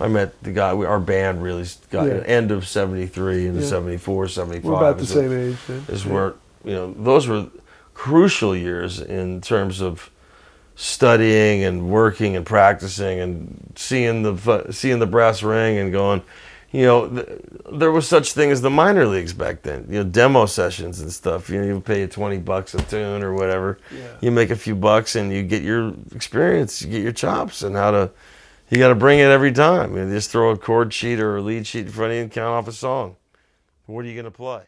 [0.00, 2.14] I met the guy, we, our band really got Yeah.
[2.26, 3.66] end of 73 into Yeah.
[3.68, 4.64] 74, 75.
[4.64, 5.84] We're about the same age then.
[5.88, 6.34] is where
[6.64, 7.46] you know those were
[7.94, 10.10] crucial years in terms of
[10.74, 16.22] studying and working and practicing and seeing the seeing the brass ring and going
[16.70, 17.28] you know th-
[17.72, 21.12] there was such thing as the minor leagues back then you know demo sessions and
[21.12, 21.50] stuff.
[21.50, 23.78] You know you pay you 20 bucks a tune or whatever.
[24.20, 27.76] You make a few bucks and you get your experience you get your chops and
[27.76, 28.10] how to
[28.70, 29.94] you got to bring it every time.
[29.94, 32.32] You just throw a chord sheet or a lead sheet in front of you and
[32.32, 33.16] count off a song.
[33.84, 34.62] What are you going to play